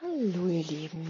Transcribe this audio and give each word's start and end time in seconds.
Hallo 0.00 0.46
ihr 0.46 0.62
Lieben, 0.62 1.04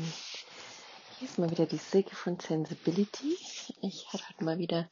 hier 1.18 1.29
ist 1.29 1.38
mal 1.38 1.50
wieder 1.50 1.67
die 1.67 1.76
Silke 1.76 2.17
von 2.17 2.40
Sensibility. 2.40 3.37
Ich 3.83 4.11
hatte 4.11 4.26
heute 4.26 4.45
mal 4.45 4.57
wieder 4.57 4.91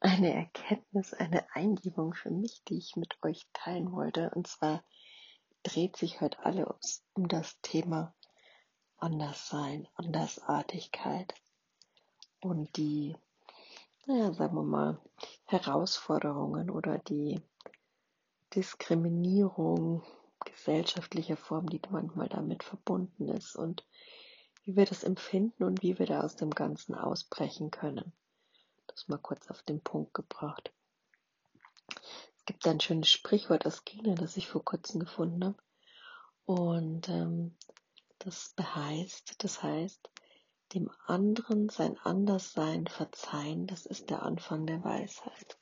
eine 0.00 0.34
Erkenntnis, 0.34 1.14
eine 1.14 1.46
Eingebung 1.54 2.12
für 2.12 2.32
mich, 2.32 2.64
die 2.64 2.78
ich 2.78 2.96
mit 2.96 3.16
euch 3.22 3.46
teilen 3.52 3.92
wollte. 3.92 4.32
Und 4.34 4.48
zwar 4.48 4.82
dreht 5.62 5.96
sich 5.96 6.20
heute 6.20 6.44
alles 6.44 7.04
um 7.12 7.28
das 7.28 7.60
Thema 7.62 8.16
Anderssein, 8.96 9.86
Andersartigkeit 9.94 11.32
und 12.40 12.76
die, 12.76 13.16
naja, 14.06 14.32
sagen 14.32 14.56
wir 14.56 14.64
mal, 14.64 15.00
Herausforderungen 15.44 16.68
oder 16.68 16.98
die 16.98 17.40
Diskriminierung 18.56 20.02
gesellschaftlicher 20.44 21.36
Form, 21.36 21.68
die 21.68 21.80
manchmal 21.90 22.28
damit 22.28 22.62
verbunden 22.62 23.28
ist 23.28 23.56
und 23.56 23.84
wie 24.64 24.76
wir 24.76 24.86
das 24.86 25.04
empfinden 25.04 25.64
und 25.64 25.82
wie 25.82 25.98
wir 25.98 26.06
da 26.06 26.22
aus 26.22 26.36
dem 26.36 26.50
Ganzen 26.50 26.94
ausbrechen 26.94 27.70
können. 27.70 28.12
Das 28.86 29.08
mal 29.08 29.18
kurz 29.18 29.48
auf 29.50 29.62
den 29.62 29.80
Punkt 29.80 30.14
gebracht. 30.14 30.72
Es 32.36 32.44
gibt 32.46 32.66
ein 32.66 32.80
schönes 32.80 33.10
Sprichwort 33.10 33.66
aus 33.66 33.84
China, 33.84 34.14
das 34.14 34.36
ich 34.36 34.48
vor 34.48 34.64
kurzem 34.64 35.00
gefunden 35.00 35.44
habe. 35.44 35.62
Und 36.44 37.08
ähm, 37.08 37.56
das 38.18 38.54
heißt, 38.60 39.42
das 39.42 39.62
heißt, 39.62 40.10
dem 40.74 40.90
anderen 41.06 41.68
sein 41.68 41.98
Anderssein 41.98 42.86
verzeihen, 42.86 43.66
das 43.66 43.86
ist 43.86 44.10
der 44.10 44.22
Anfang 44.22 44.66
der 44.66 44.82
Weisheit. 44.84 45.58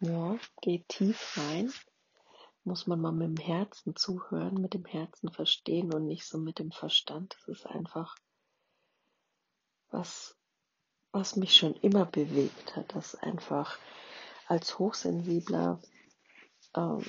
Ja, 0.00 0.38
geht 0.60 0.88
tief 0.88 1.36
rein 1.36 1.72
muss 2.64 2.86
man 2.86 3.00
mal 3.00 3.12
mit 3.12 3.38
dem 3.38 3.44
Herzen 3.44 3.96
zuhören, 3.96 4.60
mit 4.60 4.74
dem 4.74 4.84
Herzen 4.84 5.30
verstehen 5.30 5.92
und 5.94 6.06
nicht 6.06 6.26
so 6.26 6.38
mit 6.38 6.58
dem 6.58 6.72
Verstand. 6.72 7.36
Das 7.38 7.48
ist 7.48 7.66
einfach 7.66 8.16
was, 9.90 10.36
was 11.12 11.36
mich 11.36 11.56
schon 11.56 11.74
immer 11.74 12.06
bewegt 12.06 12.76
hat, 12.76 12.94
dass 12.94 13.14
einfach 13.14 13.78
als 14.46 14.78
Hochsensibler 14.78 15.80
ähm, 16.76 17.04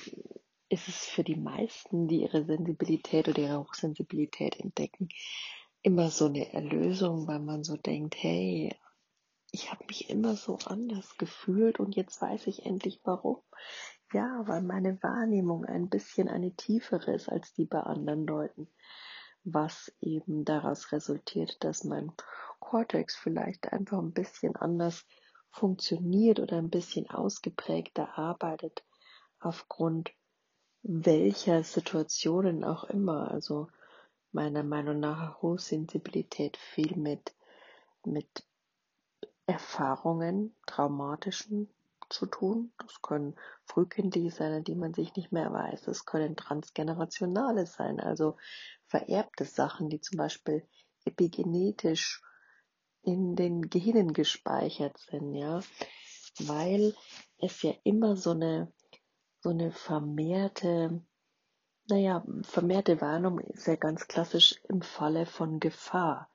ist 0.68 0.88
es 0.88 1.04
für 1.04 1.22
die 1.22 1.36
meisten, 1.36 2.08
die 2.08 2.22
ihre 2.22 2.44
Sensibilität 2.44 3.28
oder 3.28 3.42
ihre 3.42 3.60
Hochsensibilität 3.60 4.58
entdecken, 4.58 5.08
immer 5.82 6.10
so 6.10 6.26
eine 6.26 6.52
Erlösung, 6.52 7.26
weil 7.26 7.40
man 7.40 7.62
so 7.62 7.76
denkt, 7.76 8.14
hey, 8.16 8.74
ich 9.50 9.70
habe 9.70 9.84
mich 9.86 10.08
immer 10.08 10.34
so 10.34 10.56
anders 10.64 11.18
gefühlt 11.18 11.78
und 11.78 11.94
jetzt 11.94 12.22
weiß 12.22 12.46
ich 12.46 12.64
endlich 12.64 13.00
warum. 13.04 13.42
Ja, 14.12 14.46
weil 14.46 14.62
meine 14.62 15.02
Wahrnehmung 15.02 15.64
ein 15.64 15.88
bisschen 15.88 16.28
eine 16.28 16.54
tiefere 16.54 17.14
ist 17.14 17.30
als 17.30 17.54
die 17.54 17.64
bei 17.64 17.80
anderen 17.80 18.26
Leuten, 18.26 18.68
was 19.42 19.90
eben 20.00 20.44
daraus 20.44 20.92
resultiert, 20.92 21.64
dass 21.64 21.84
mein 21.84 22.12
Cortex 22.60 23.16
vielleicht 23.16 23.72
einfach 23.72 23.98
ein 23.98 24.12
bisschen 24.12 24.54
anders 24.56 25.06
funktioniert 25.50 26.40
oder 26.40 26.58
ein 26.58 26.70
bisschen 26.70 27.08
ausgeprägter 27.10 28.18
arbeitet 28.18 28.84
aufgrund 29.40 30.12
welcher 30.82 31.62
Situationen 31.64 32.64
auch 32.64 32.84
immer. 32.84 33.30
Also 33.30 33.68
meiner 34.30 34.62
Meinung 34.62 35.00
nach 35.00 35.40
Hochsensibilität 35.42 36.56
viel 36.56 36.96
mit, 36.96 37.34
mit 38.04 38.44
Erfahrungen, 39.46 40.54
traumatischen 40.66 41.68
zu 42.12 42.26
tun. 42.26 42.72
Das 42.78 43.02
können 43.02 43.34
frühkindliche 43.64 44.30
sein, 44.30 44.64
die 44.64 44.74
man 44.74 44.94
sich 44.94 45.14
nicht 45.16 45.32
mehr 45.32 45.52
weiß. 45.52 45.82
Das 45.82 46.04
können 46.04 46.36
transgenerationale 46.36 47.66
sein, 47.66 48.00
also 48.00 48.36
vererbte 48.86 49.44
Sachen, 49.44 49.88
die 49.88 50.00
zum 50.00 50.18
Beispiel 50.18 50.66
epigenetisch 51.04 52.22
in 53.02 53.34
den 53.34 53.62
Genen 53.68 54.12
gespeichert 54.12 54.98
sind, 54.98 55.34
ja, 55.34 55.60
weil 56.38 56.94
es 57.38 57.62
ja 57.62 57.72
immer 57.82 58.16
so 58.16 58.30
eine, 58.30 58.72
so 59.40 59.50
eine 59.50 59.72
vermehrte, 59.72 61.02
naja, 61.88 62.24
vermehrte 62.42 63.00
Warnung 63.00 63.40
ist 63.40 63.66
ja 63.66 63.74
ganz 63.74 64.06
klassisch 64.06 64.54
im 64.68 64.82
Falle 64.82 65.26
von 65.26 65.58
Gefahr 65.58 66.30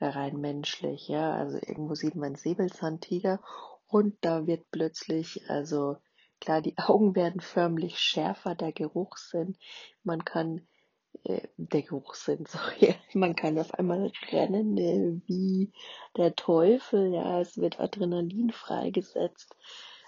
rein 0.00 0.40
menschlich, 0.40 1.08
ja, 1.08 1.32
also 1.32 1.56
irgendwo 1.56 1.94
sieht 1.94 2.14
man 2.14 2.34
Säbelzahntiger 2.34 3.40
und 3.94 4.16
da 4.22 4.48
wird 4.48 4.72
plötzlich, 4.72 5.48
also 5.48 5.98
klar, 6.40 6.60
die 6.60 6.76
Augen 6.78 7.14
werden 7.14 7.40
förmlich 7.40 8.00
schärfer, 8.00 8.56
der 8.56 8.72
Geruchssinn, 8.72 9.56
man 10.02 10.24
kann, 10.24 10.66
äh, 11.22 11.46
der 11.56 11.82
Geruchssinn, 11.82 12.44
sorry, 12.48 12.96
man 13.12 13.36
kann 13.36 13.56
auf 13.56 13.72
einmal 13.74 14.10
rennen 14.32 14.76
äh, 14.78 15.20
wie 15.28 15.72
der 16.16 16.34
Teufel, 16.34 17.14
ja, 17.14 17.40
es 17.40 17.56
wird 17.56 17.78
Adrenalin 17.78 18.50
freigesetzt, 18.50 19.54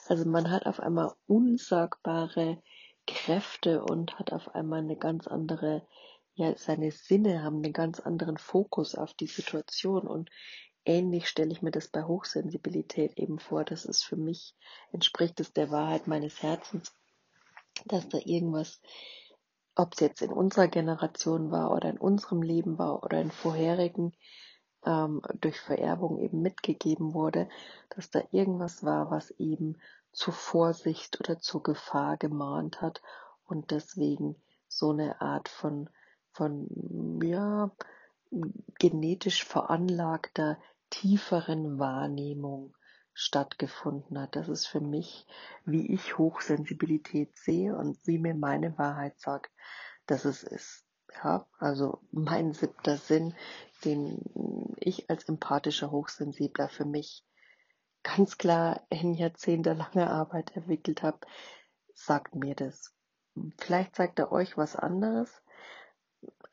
also 0.08 0.28
man 0.28 0.50
hat 0.50 0.66
auf 0.66 0.80
einmal 0.80 1.12
unsagbare 1.28 2.60
Kräfte 3.06 3.84
und 3.84 4.18
hat 4.18 4.32
auf 4.32 4.52
einmal 4.52 4.80
eine 4.80 4.96
ganz 4.96 5.28
andere, 5.28 5.86
ja, 6.34 6.56
seine 6.56 6.90
Sinne 6.90 7.44
haben 7.44 7.62
einen 7.62 7.72
ganz 7.72 8.00
anderen 8.00 8.36
Fokus 8.36 8.96
auf 8.96 9.14
die 9.14 9.28
Situation 9.28 10.08
und 10.08 10.28
ähnlich 10.86 11.28
stelle 11.28 11.52
ich 11.52 11.62
mir 11.62 11.70
das 11.70 11.88
bei 11.88 12.04
Hochsensibilität 12.04 13.18
eben 13.18 13.38
vor. 13.38 13.64
Das 13.64 13.84
ist 13.84 14.04
für 14.04 14.16
mich, 14.16 14.54
entspricht 14.92 15.40
es 15.40 15.52
der 15.52 15.70
Wahrheit 15.70 16.06
meines 16.06 16.42
Herzens, 16.42 16.94
dass 17.84 18.08
da 18.08 18.18
irgendwas, 18.24 18.80
ob 19.74 19.94
es 19.94 20.00
jetzt 20.00 20.22
in 20.22 20.30
unserer 20.30 20.68
Generation 20.68 21.50
war 21.50 21.72
oder 21.72 21.90
in 21.90 21.98
unserem 21.98 22.42
Leben 22.42 22.78
war 22.78 23.02
oder 23.02 23.20
in 23.20 23.30
vorherigen, 23.30 24.12
ähm, 24.84 25.20
durch 25.40 25.60
Vererbung 25.60 26.18
eben 26.18 26.40
mitgegeben 26.40 27.12
wurde, 27.12 27.48
dass 27.90 28.10
da 28.10 28.22
irgendwas 28.30 28.84
war, 28.84 29.10
was 29.10 29.30
eben 29.32 29.76
zur 30.12 30.32
Vorsicht 30.32 31.20
oder 31.20 31.38
zur 31.40 31.62
Gefahr 31.62 32.16
gemahnt 32.16 32.80
hat 32.80 33.02
und 33.44 33.70
deswegen 33.70 34.36
so 34.68 34.90
eine 34.90 35.20
Art 35.20 35.48
von, 35.48 35.90
von, 36.32 37.20
ja, 37.22 37.70
genetisch 38.78 39.44
veranlagter 39.44 40.58
tieferen 40.90 41.78
Wahrnehmung 41.78 42.74
stattgefunden 43.12 44.20
hat. 44.20 44.36
Das 44.36 44.48
ist 44.48 44.66
für 44.66 44.80
mich, 44.80 45.26
wie 45.64 45.92
ich 45.92 46.18
Hochsensibilität 46.18 47.36
sehe 47.36 47.74
und 47.76 47.98
wie 48.06 48.18
mir 48.18 48.34
meine 48.34 48.76
Wahrheit 48.78 49.18
sagt, 49.18 49.50
dass 50.06 50.24
es 50.24 50.42
ist. 50.42 50.84
Ja, 51.24 51.46
also 51.58 52.00
mein 52.10 52.52
siebter 52.52 52.98
Sinn, 52.98 53.34
den 53.84 54.74
ich 54.78 55.08
als 55.08 55.24
empathischer 55.28 55.90
Hochsensibler 55.90 56.68
für 56.68 56.84
mich 56.84 57.24
ganz 58.02 58.36
klar 58.36 58.86
in 58.90 59.14
jahrzehntelanger 59.14 60.10
Arbeit 60.10 60.54
entwickelt 60.54 61.02
habe, 61.02 61.20
sagt 61.94 62.34
mir 62.34 62.54
das. 62.54 62.92
Vielleicht 63.58 63.96
sagt 63.96 64.18
er 64.18 64.30
euch 64.30 64.56
was 64.56 64.76
anderes, 64.76 65.42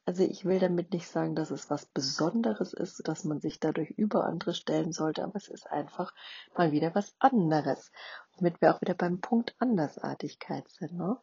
also 0.05 0.23
ich 0.23 0.45
will 0.45 0.59
damit 0.59 0.91
nicht 0.91 1.07
sagen, 1.07 1.35
dass 1.35 1.49
es 1.51 1.69
was 1.69 1.85
Besonderes 1.85 2.73
ist, 2.73 3.07
dass 3.07 3.23
man 3.23 3.39
sich 3.39 3.59
dadurch 3.59 3.89
über 3.91 4.25
andere 4.25 4.53
stellen 4.53 4.91
sollte, 4.91 5.23
aber 5.23 5.35
es 5.35 5.47
ist 5.47 5.71
einfach 5.71 6.13
mal 6.57 6.71
wieder 6.71 6.93
was 6.93 7.15
anderes. 7.19 7.91
Womit 8.35 8.61
wir 8.61 8.75
auch 8.75 8.81
wieder 8.81 8.95
beim 8.95 9.21
Punkt 9.21 9.55
Andersartigkeit 9.59 10.67
sind. 10.67 10.93
Ne? 10.93 11.17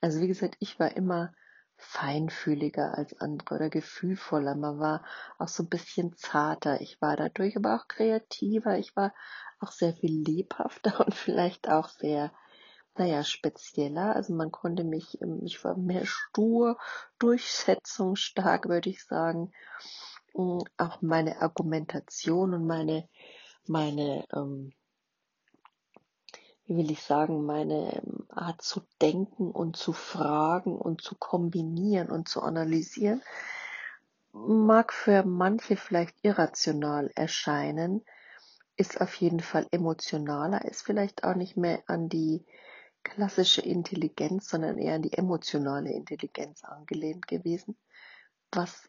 Also 0.00 0.20
wie 0.20 0.28
gesagt, 0.28 0.56
ich 0.58 0.80
war 0.80 0.96
immer 0.96 1.32
feinfühliger 1.76 2.96
als 2.96 3.20
andere 3.20 3.56
oder 3.56 3.70
gefühlvoller. 3.70 4.54
Man 4.54 4.78
war 4.78 5.04
auch 5.38 5.48
so 5.48 5.62
ein 5.62 5.68
bisschen 5.68 6.16
zarter. 6.16 6.80
Ich 6.80 7.00
war 7.00 7.16
dadurch 7.16 7.56
aber 7.56 7.76
auch 7.76 7.86
kreativer. 7.86 8.78
Ich 8.78 8.96
war 8.96 9.14
auch 9.60 9.72
sehr 9.72 9.92
viel 9.92 10.22
lebhafter 10.24 11.00
und 11.06 11.14
vielleicht 11.14 11.68
auch 11.68 11.88
sehr 11.88 12.32
naja, 12.98 13.24
spezieller. 13.24 14.16
Also 14.16 14.34
man 14.34 14.50
konnte 14.50 14.84
mich, 14.84 15.20
ähm, 15.20 15.40
ich 15.44 15.62
war 15.64 15.76
mehr 15.76 16.06
stur, 16.06 16.78
durchsetzungsstark, 17.18 18.68
würde 18.68 18.90
ich 18.90 19.04
sagen. 19.04 19.52
Mm, 20.34 20.58
auch 20.76 21.02
meine 21.02 21.40
Argumentation 21.42 22.54
und 22.54 22.66
meine, 22.66 23.08
meine, 23.66 24.24
ähm, 24.32 24.72
wie 26.66 26.76
will 26.76 26.90
ich 26.90 27.02
sagen, 27.02 27.44
meine 27.44 28.02
ähm, 28.02 28.26
Art 28.28 28.62
zu 28.62 28.82
denken 29.00 29.50
und 29.50 29.76
zu 29.76 29.92
fragen 29.92 30.76
und 30.76 31.00
zu 31.00 31.14
kombinieren 31.16 32.10
und 32.10 32.28
zu 32.28 32.42
analysieren, 32.42 33.22
mag 34.32 34.92
für 34.92 35.22
manche 35.24 35.76
vielleicht 35.76 36.16
irrational 36.22 37.10
erscheinen, 37.14 38.04
ist 38.76 39.00
auf 39.00 39.14
jeden 39.14 39.40
Fall 39.40 39.66
emotionaler, 39.70 40.64
ist 40.66 40.82
vielleicht 40.82 41.24
auch 41.24 41.34
nicht 41.34 41.56
mehr 41.56 41.82
an 41.86 42.08
die 42.08 42.44
klassische 43.06 43.62
Intelligenz, 43.62 44.48
sondern 44.48 44.78
eher 44.78 44.96
an 44.96 45.02
die 45.02 45.12
emotionale 45.12 45.92
Intelligenz 45.92 46.64
angelehnt 46.64 47.28
gewesen. 47.28 47.78
Was 48.52 48.88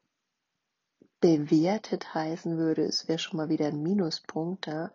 bewertet 1.20 2.14
heißen 2.14 2.58
würde, 2.58 2.84
es 2.84 3.08
wäre 3.08 3.20
schon 3.20 3.38
mal 3.38 3.50
wieder 3.50 3.68
ein 3.68 3.82
Minuspunkt 3.82 4.66
ja, 4.68 4.92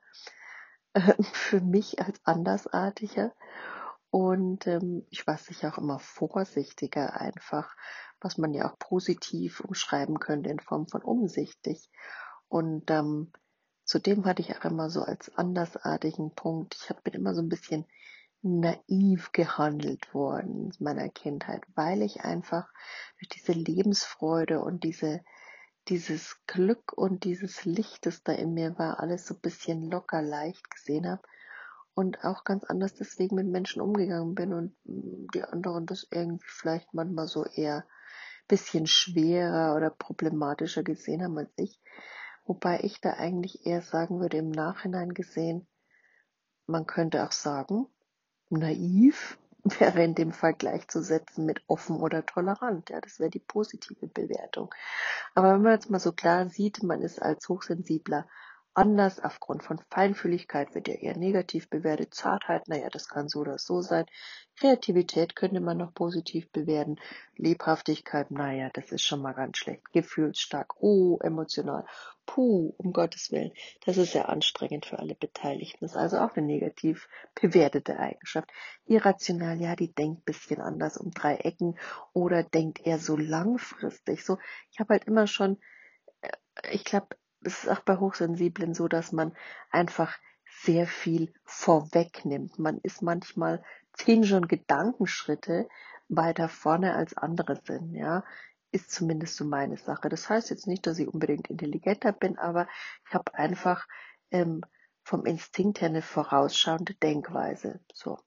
für 1.33 1.61
mich 1.61 2.01
als 2.01 2.21
Andersartiger. 2.25 3.33
Und 4.11 4.67
ähm, 4.67 5.07
ich 5.11 5.27
war 5.27 5.39
sicher 5.39 5.73
auch 5.73 5.79
immer 5.79 5.99
vorsichtiger 5.99 7.19
einfach, 7.19 7.75
was 8.21 8.39
man 8.39 8.53
ja 8.53 8.71
auch 8.71 8.79
positiv 8.79 9.61
umschreiben 9.61 10.19
könnte 10.19 10.51
in 10.51 10.61
Form 10.61 10.87
von 10.89 11.03
umsichtig. 11.03 11.89
Und 12.49 12.91
ähm, 12.91 13.33
zudem 13.85 14.27
hatte 14.27 14.43
ich 14.43 14.57
auch 14.57 14.65
immer 14.65 14.91
so 14.91 15.03
als 15.03 15.35
andersartigen 15.37 16.35
Punkt, 16.35 16.75
ich 16.75 16.97
bin 17.03 17.15
immer 17.15 17.35
so 17.35 17.41
ein 17.41 17.49
bisschen 17.49 17.87
naiv 18.43 19.33
gehandelt 19.33 20.13
worden 20.15 20.73
in 20.79 20.85
meiner 20.85 21.09
Kindheit, 21.09 21.63
weil 21.75 22.03
ich 22.03 22.23
einfach 22.23 22.69
durch 23.19 23.29
diese 23.29 23.53
Lebensfreude 23.53 24.61
und 24.61 24.85
diese 24.85 25.23
dieses 25.89 26.37
Glück 26.47 26.93
und 26.93 27.25
dieses 27.25 27.65
Licht, 27.65 28.07
das 28.07 28.23
da 28.23 28.33
in 28.33 28.55
mir 28.55 28.79
war, 28.79 29.01
alles 29.01 29.27
so 29.27 29.35
ein 29.35 29.41
bisschen 29.41 29.91
locker 29.91 30.23
leicht 30.23 30.71
gesehen 30.71 31.09
habe 31.09 31.23
und 31.95 32.25
auch 32.25 32.45
ganz 32.45 32.65
anders 32.65 32.95
deswegen 32.95 33.37
mit 33.37 33.49
Menschen 33.49 33.83
umgegangen 33.83 34.35
bin 34.35 34.53
und 34.53 34.77
mm, 34.85 35.27
die 35.35 35.43
anderen 35.43 35.87
das 35.87 36.07
irgendwie 36.11 36.47
vielleicht 36.49 36.95
manchmal 36.95 37.27
so 37.27 37.45
eher 37.45 37.85
bisschen 38.49 38.87
schwerer 38.87 39.75
oder 39.77 39.91
problematischer 39.91 40.83
gesehen 40.83 41.23
haben 41.23 41.39
als 41.39 41.53
ich. 41.57 41.81
Wobei 42.45 42.81
ich 42.83 43.01
da 43.01 43.15
eigentlich 43.15 43.67
eher 43.67 43.83
sagen 43.83 44.21
würde, 44.21 44.39
im 44.39 44.51
Nachhinein 44.51 45.15
gesehen, 45.15 45.67
man 46.67 46.87
könnte 46.87 47.25
auch 47.25 47.33
sagen, 47.33 47.87
naiv 48.53 49.39
wäre 49.79 50.03
in 50.03 50.15
dem 50.15 50.33
Fall 50.33 50.55
gleichzusetzen 50.55 51.47
mit 51.47 51.63
offen 51.69 51.97
oder 51.97 52.27
tolerant. 52.27 52.91
Ja, 52.91 53.01
das 53.01 53.21
wäre 53.21 53.31
die 53.31 53.39
positive 53.39 54.09
Bewertung. 54.09 54.75
Aber 55.35 55.55
wenn 55.55 55.63
man 55.63 55.73
jetzt 55.73 55.91
mal 55.91 56.01
so 56.01 56.13
klar 56.13 56.49
sieht, 56.49 56.83
man 56.83 57.01
ist 57.03 57.23
als 57.23 57.49
Hochsensibler 57.49 58.27
anders. 58.75 59.21
Aufgrund 59.21 59.63
von 59.63 59.79
Feinfühligkeit 59.91 60.75
wird 60.75 60.89
ja 60.89 60.95
eher 60.95 61.17
negativ 61.17 61.69
bewertet. 61.69 62.15
Zartheit, 62.15 62.69
naja, 62.69 62.89
das 62.91 63.09
kann 63.09 63.29
so 63.29 63.41
oder 63.41 63.59
so 63.59 63.83
sein. 63.83 64.07
Kreativität 64.59 65.37
könnte 65.37 65.61
man 65.61 65.79
noch 65.79 65.95
positiv 65.95 66.51
bewerten. 66.51 66.97
Lebhaftigkeit, 67.37 68.31
naja, 68.31 68.71
das 68.73 68.93
ist 68.93 69.03
schon 69.03 69.23
mal 69.23 69.33
ganz 69.33 69.59
schlecht. 69.59 69.93
Gefühlsstark, 69.93 70.83
oh, 70.83 71.19
emotional. 71.23 71.85
Puh, 72.27 72.75
um 72.79 72.93
Gottes 72.93 73.33
Willen. 73.33 73.53
Das 73.85 73.97
ist 73.97 74.13
sehr 74.13 74.29
anstrengend 74.29 74.87
für 74.87 74.99
alle 74.99 75.15
Beteiligten. 75.15 75.79
Das 75.81 75.93
ist 75.93 75.97
also 75.97 76.19
auch 76.19 76.37
eine 76.37 76.47
negativ 76.47 77.09
bewertete 77.35 77.99
Eigenschaft. 77.99 78.51
Irrational, 78.87 79.61
ja, 79.61 79.75
die 79.75 79.93
denkt 79.93 80.25
bisschen 80.25 80.61
anders 80.61 80.97
um 80.97 81.11
drei 81.11 81.37
Ecken 81.37 81.79
oder 82.13 82.43
denkt 82.43 82.87
eher 82.87 82.99
so 82.99 83.17
langfristig. 83.17 84.25
So, 84.25 84.39
ich 84.71 84.79
habe 84.79 84.95
halt 84.95 85.05
immer 85.05 85.27
schon, 85.27 85.59
äh, 86.21 86.31
ich 86.71 86.85
glaube, 86.85 87.09
es 87.45 87.65
ist 87.65 87.69
auch 87.69 87.81
bei 87.81 87.97
Hochsensiblen 87.97 88.75
so, 88.75 88.89
dass 88.89 89.13
man 89.13 89.35
einfach 89.71 90.19
sehr 90.63 90.87
viel 90.87 91.33
vorwegnimmt. 91.45 92.59
Man 92.59 92.79
ist 92.79 93.03
manchmal 93.03 93.63
zehn 93.95 94.25
schon 94.25 94.49
Gedankenschritte 94.49 95.69
weiter 96.09 96.49
vorne 96.49 96.95
als 96.95 97.17
andere 97.17 97.61
sind, 97.65 97.95
ja. 97.95 98.25
Ist 98.71 98.91
zumindest 98.91 99.37
so 99.37 99.45
meine 99.45 99.77
Sache. 99.77 100.09
Das 100.09 100.31
heißt 100.31 100.49
jetzt 100.51 100.67
nicht, 100.67 100.87
dass 100.87 100.99
ich 100.99 101.09
unbedingt 101.09 101.51
intelligenter 101.51 102.13
bin, 102.13 102.39
aber 102.39 102.69
ich 103.07 103.15
habe 103.15 103.35
einfach 103.35 103.87
ähm, 104.31 104.63
vom 105.03 105.27
Instinkt 105.27 105.81
her 105.81 105.89
eine 105.89 106.01
vorausschauende 106.01 106.95
Denkweise. 106.95 107.81
So. 107.93 108.19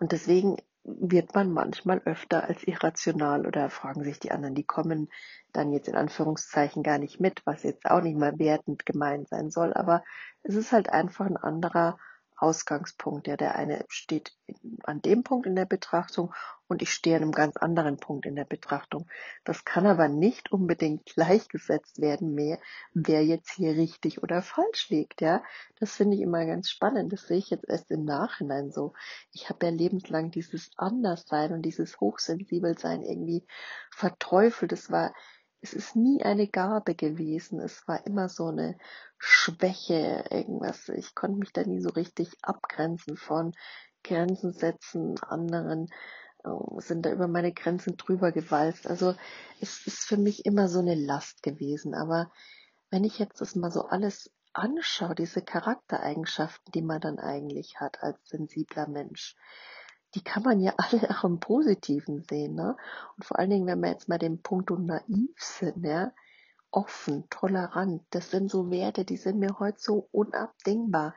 Und 0.00 0.10
deswegen 0.10 0.56
wird 0.84 1.34
man 1.34 1.52
manchmal 1.52 2.00
öfter 2.04 2.44
als 2.44 2.64
irrational 2.64 3.46
oder 3.46 3.70
fragen 3.70 4.02
sich 4.02 4.18
die 4.18 4.32
anderen, 4.32 4.54
die 4.54 4.64
kommen 4.64 5.08
dann 5.52 5.72
jetzt 5.72 5.88
in 5.88 5.94
Anführungszeichen 5.94 6.82
gar 6.82 6.98
nicht 6.98 7.20
mit, 7.20 7.42
was 7.44 7.62
jetzt 7.62 7.86
auch 7.86 8.00
nicht 8.00 8.18
mal 8.18 8.38
wertend 8.38 8.84
gemeint 8.84 9.28
sein 9.28 9.50
soll, 9.50 9.72
aber 9.72 10.02
es 10.42 10.54
ist 10.54 10.72
halt 10.72 10.88
einfach 10.90 11.26
ein 11.26 11.36
anderer 11.36 11.98
Ausgangspunkt. 12.42 13.28
Ja, 13.28 13.36
der 13.36 13.54
eine 13.54 13.84
steht 13.88 14.36
an 14.82 15.00
dem 15.00 15.22
Punkt 15.22 15.46
in 15.46 15.54
der 15.54 15.64
Betrachtung 15.64 16.34
und 16.66 16.82
ich 16.82 16.92
stehe 16.92 17.16
an 17.16 17.22
einem 17.22 17.32
ganz 17.32 17.56
anderen 17.56 17.96
Punkt 17.98 18.26
in 18.26 18.34
der 18.34 18.44
Betrachtung. 18.44 19.06
Das 19.44 19.64
kann 19.64 19.86
aber 19.86 20.08
nicht 20.08 20.52
unbedingt 20.52 21.06
gleichgesetzt 21.14 22.00
werden 22.00 22.34
mehr, 22.34 22.58
wer 22.92 23.24
jetzt 23.24 23.52
hier 23.52 23.76
richtig 23.76 24.22
oder 24.22 24.42
falsch 24.42 24.90
liegt. 24.90 25.20
Ja, 25.20 25.42
das 25.78 25.94
finde 25.94 26.16
ich 26.16 26.22
immer 26.22 26.44
ganz 26.44 26.68
spannend. 26.68 27.12
Das 27.12 27.28
sehe 27.28 27.38
ich 27.38 27.50
jetzt 27.50 27.68
erst 27.68 27.90
im 27.90 28.04
Nachhinein 28.04 28.72
so. 28.72 28.92
Ich 29.32 29.48
habe 29.48 29.66
ja 29.66 29.72
lebenslang 29.72 30.30
dieses 30.30 30.70
Anderssein 30.76 31.52
und 31.52 31.62
dieses 31.62 32.00
Hochsensibelsein 32.00 33.02
irgendwie 33.02 33.46
verteufelt. 33.90 34.72
Es 34.72 34.90
war 34.90 35.14
es 35.62 35.74
ist 35.74 35.94
nie 35.94 36.22
eine 36.22 36.48
Gabe 36.48 36.96
gewesen. 36.96 37.60
Es 37.60 37.86
war 37.86 38.04
immer 38.04 38.28
so 38.28 38.48
eine 38.48 38.76
Schwäche, 39.16 40.24
irgendwas. 40.28 40.88
Ich 40.88 41.14
konnte 41.14 41.38
mich 41.38 41.52
da 41.52 41.62
nie 41.62 41.80
so 41.80 41.90
richtig 41.90 42.36
abgrenzen 42.42 43.16
von 43.16 43.52
Grenzen 44.02 44.52
setzen, 44.52 45.14
anderen 45.22 45.88
äh, 46.44 46.80
sind 46.80 47.06
da 47.06 47.12
über 47.12 47.28
meine 47.28 47.52
Grenzen 47.52 47.96
drüber 47.96 48.32
gewalzt. 48.32 48.88
Also 48.88 49.14
es 49.60 49.86
ist 49.86 50.04
für 50.04 50.16
mich 50.16 50.44
immer 50.44 50.68
so 50.68 50.80
eine 50.80 50.96
Last 50.96 51.44
gewesen. 51.44 51.94
Aber 51.94 52.32
wenn 52.90 53.04
ich 53.04 53.20
jetzt 53.20 53.40
das 53.40 53.54
mal 53.54 53.70
so 53.70 53.86
alles 53.86 54.32
anschaue, 54.52 55.14
diese 55.14 55.42
Charaktereigenschaften, 55.42 56.72
die 56.72 56.82
man 56.82 57.00
dann 57.00 57.20
eigentlich 57.20 57.78
hat 57.78 58.02
als 58.02 58.18
sensibler 58.28 58.88
Mensch, 58.88 59.36
die 60.14 60.22
kann 60.22 60.42
man 60.42 60.60
ja 60.60 60.74
alle 60.78 61.10
auch 61.10 61.24
im 61.24 61.40
Positiven 61.40 62.24
sehen. 62.28 62.54
Ne? 62.54 62.76
Und 63.16 63.24
vor 63.24 63.38
allen 63.38 63.50
Dingen, 63.50 63.66
wenn 63.66 63.80
wir 63.80 63.90
jetzt 63.90 64.08
mal 64.08 64.18
den 64.18 64.42
Punkt 64.42 64.70
naiv 64.70 65.30
sind, 65.36 65.84
ja, 65.84 66.12
offen, 66.70 67.28
tolerant, 67.28 68.02
das 68.10 68.30
sind 68.30 68.50
so 68.50 68.70
Werte, 68.70 69.04
die 69.04 69.18
sind 69.18 69.38
mir 69.38 69.58
heute 69.58 69.78
so 69.78 70.08
unabdingbar. 70.10 71.14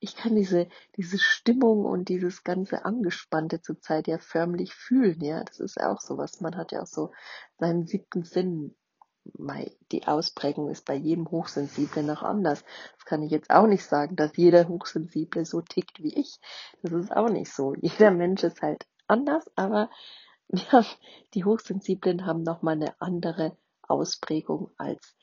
Ich 0.00 0.16
kann 0.16 0.34
diese, 0.34 0.68
diese 0.96 1.18
Stimmung 1.18 1.84
und 1.84 2.08
dieses 2.08 2.42
ganze 2.42 2.84
Angespannte 2.84 3.60
zurzeit 3.60 4.08
ja 4.08 4.18
förmlich 4.18 4.74
fühlen, 4.74 5.22
ja. 5.22 5.44
Das 5.44 5.60
ist 5.60 5.76
ja 5.78 5.92
auch 5.92 6.00
sowas. 6.00 6.40
Man 6.40 6.56
hat 6.56 6.72
ja 6.72 6.82
auch 6.82 6.86
so 6.86 7.12
seinen 7.58 7.86
siebten 7.86 8.24
Sinn 8.24 8.74
die 9.92 10.06
Ausprägung 10.06 10.68
ist 10.70 10.84
bei 10.84 10.94
jedem 10.94 11.30
Hochsensiblen 11.30 12.06
noch 12.06 12.22
anders. 12.22 12.64
Das 12.96 13.04
kann 13.04 13.22
ich 13.22 13.30
jetzt 13.30 13.50
auch 13.50 13.66
nicht 13.66 13.84
sagen, 13.84 14.16
dass 14.16 14.36
jeder 14.36 14.68
Hochsensible 14.68 15.44
so 15.44 15.60
tickt 15.60 16.02
wie 16.02 16.14
ich. 16.14 16.40
Das 16.82 16.92
ist 16.92 17.14
auch 17.14 17.28
nicht 17.28 17.52
so. 17.52 17.74
Jeder 17.80 18.10
Mensch 18.10 18.42
ist 18.44 18.62
halt 18.62 18.86
anders, 19.06 19.44
aber 19.56 19.90
ja, 20.48 20.84
die 21.34 21.44
Hochsensiblen 21.44 22.26
haben 22.26 22.42
nochmal 22.42 22.74
eine 22.74 22.94
andere 23.00 23.56
Ausprägung 23.82 24.70
als 24.76 25.14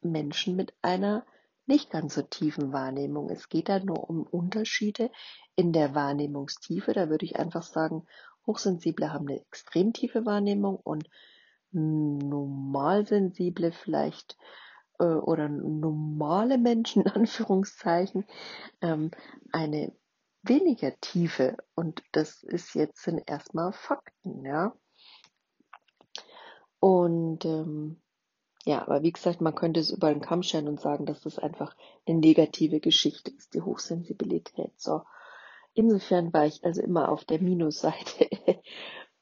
Menschen 0.00 0.56
mit 0.56 0.74
einer 0.82 1.24
nicht 1.66 1.90
ganz 1.90 2.14
so 2.14 2.22
tiefen 2.22 2.72
Wahrnehmung. 2.72 3.30
Es 3.30 3.48
geht 3.48 3.68
da 3.68 3.78
nur 3.78 4.08
um 4.08 4.22
Unterschiede 4.22 5.10
in 5.56 5.72
der 5.72 5.94
Wahrnehmungstiefe. 5.94 6.92
Da 6.92 7.08
würde 7.08 7.24
ich 7.24 7.36
einfach 7.36 7.62
sagen, 7.62 8.06
Hochsensible 8.46 9.12
haben 9.12 9.28
eine 9.28 9.40
extrem 9.40 9.92
tiefe 9.92 10.26
Wahrnehmung 10.26 10.76
und 10.76 11.08
normalsensible 11.74 13.72
vielleicht 13.72 14.36
äh, 14.98 15.04
oder 15.04 15.48
normale 15.48 16.58
Menschen 16.58 17.02
in 17.06 17.08
Anführungszeichen 17.08 18.24
ähm, 18.80 19.10
eine 19.52 19.92
weniger 20.42 20.92
Tiefe 21.00 21.56
und 21.74 22.02
das 22.12 22.42
ist 22.42 22.74
jetzt 22.74 23.02
sind 23.02 23.22
erstmal 23.26 23.72
Fakten, 23.72 24.44
ja. 24.44 24.74
Und 26.80 27.46
ähm, 27.46 28.02
ja, 28.66 28.82
aber 28.82 29.02
wie 29.02 29.12
gesagt, 29.12 29.40
man 29.40 29.54
könnte 29.54 29.80
es 29.80 29.90
über 29.90 30.12
den 30.12 30.22
Kamm 30.22 30.42
scheren 30.42 30.68
und 30.68 30.80
sagen, 30.80 31.06
dass 31.06 31.20
das 31.20 31.38
einfach 31.38 31.76
eine 32.06 32.18
negative 32.18 32.80
Geschichte 32.80 33.30
ist, 33.30 33.54
die 33.54 33.62
Hochsensibilität. 33.62 34.72
So. 34.76 35.02
Insofern 35.74 36.32
war 36.32 36.46
ich 36.46 36.64
also 36.64 36.80
immer 36.82 37.10
auf 37.10 37.24
der 37.24 37.40
Minusseite. 37.40 38.28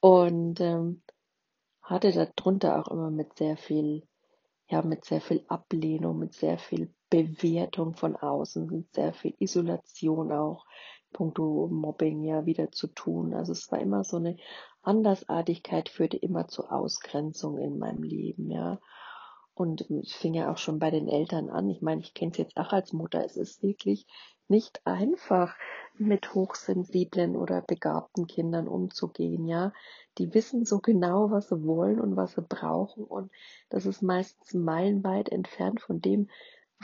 und 0.00 0.61
ähm, 0.61 1.02
hatte 1.83 2.12
darunter 2.12 2.79
auch 2.79 2.91
immer 2.91 3.11
mit 3.11 3.37
sehr 3.37 3.57
viel, 3.57 4.07
ja, 4.69 4.83
mit 4.83 5.05
sehr 5.05 5.21
viel 5.21 5.45
Ablehnung, 5.49 6.19
mit 6.19 6.35
sehr 6.35 6.59
viel 6.59 6.95
Bewertung 7.11 7.95
von 7.95 8.17
außen, 8.17 8.67
mit 8.67 8.95
sehr 8.95 9.12
viel 9.12 9.35
Isolation 9.39 10.33
auch, 10.33 10.65
puncto 11.12 11.69
Mobbing 11.69 12.23
ja 12.23 12.47
wieder 12.47 12.71
zu 12.73 12.87
tun. 12.87 13.35
Also 13.35 13.53
es 13.53 13.71
war 13.71 13.81
immer 13.81 14.05
so 14.05 14.17
eine 14.17 14.37
Andersartigkeit 14.83 15.89
führte 15.89 16.17
immer 16.17 16.49
zu 16.49 16.65
Ausgrenzung 16.69 17.59
in 17.59 17.79
meinem 17.79 18.03
Leben, 18.03 18.51
ja. 18.51 18.81
Und 19.55 19.83
es 19.91 20.15
fing 20.15 20.35
ja 20.35 20.51
auch 20.51 20.57
schon 20.57 20.79
bei 20.79 20.91
den 20.91 21.09
Eltern 21.09 21.51
an. 21.51 21.69
Ich 21.69 21.83
meine, 21.83 22.01
ich 22.01 22.15
kenne 22.15 22.33
es 22.33 22.39
jetzt 22.39 22.57
auch 22.57 22.73
als 22.73 22.93
Mutter. 22.93 23.23
Es 23.25 23.37
ist 23.37 23.62
wirklich 23.62 24.07
nicht 24.52 24.82
einfach, 24.85 25.56
mit 25.99 26.35
hochsensiblen 26.35 27.37
oder 27.37 27.62
begabten 27.62 28.26
Kindern 28.26 28.68
umzugehen, 28.68 29.47
ja. 29.47 29.73
Die 30.18 30.35
wissen 30.35 30.64
so 30.64 30.78
genau, 30.78 31.30
was 31.30 31.49
sie 31.49 31.64
wollen 31.64 32.00
und 32.00 32.16
was 32.16 32.35
sie 32.35 32.42
brauchen 32.42 33.04
und 33.04 33.30
das 33.71 33.87
ist 33.87 34.02
meistens 34.02 34.54
meilenweit 34.54 35.30
entfernt 35.30 35.80
von 35.80 36.00
dem, 36.00 36.28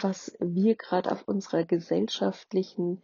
was 0.01 0.37
wir 0.41 0.77
gerade 0.77 1.13
auf 1.13 1.27
unserer 1.27 1.65
gesellschaftlichen 1.65 3.03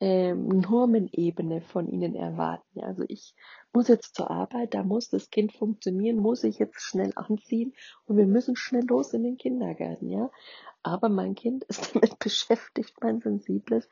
ähm, 0.00 0.48
Normenebene 0.48 1.60
von 1.60 1.86
ihnen 1.86 2.14
erwarten. 2.14 2.80
Also 2.80 3.04
ich 3.06 3.34
muss 3.72 3.88
jetzt 3.88 4.14
zur 4.14 4.30
Arbeit, 4.30 4.74
da 4.74 4.82
muss 4.82 5.10
das 5.10 5.30
Kind 5.30 5.52
funktionieren, 5.52 6.16
muss 6.16 6.42
ich 6.42 6.58
jetzt 6.58 6.80
schnell 6.80 7.12
anziehen 7.16 7.74
und 8.06 8.16
wir 8.16 8.26
müssen 8.26 8.56
schnell 8.56 8.84
los 8.86 9.12
in 9.12 9.22
den 9.22 9.36
Kindergarten, 9.36 10.08
ja. 10.08 10.30
Aber 10.82 11.10
mein 11.10 11.34
Kind 11.34 11.64
ist 11.64 11.94
damit 11.94 12.18
beschäftigt, 12.18 12.94
mein 13.02 13.20
sensibles, 13.20 13.88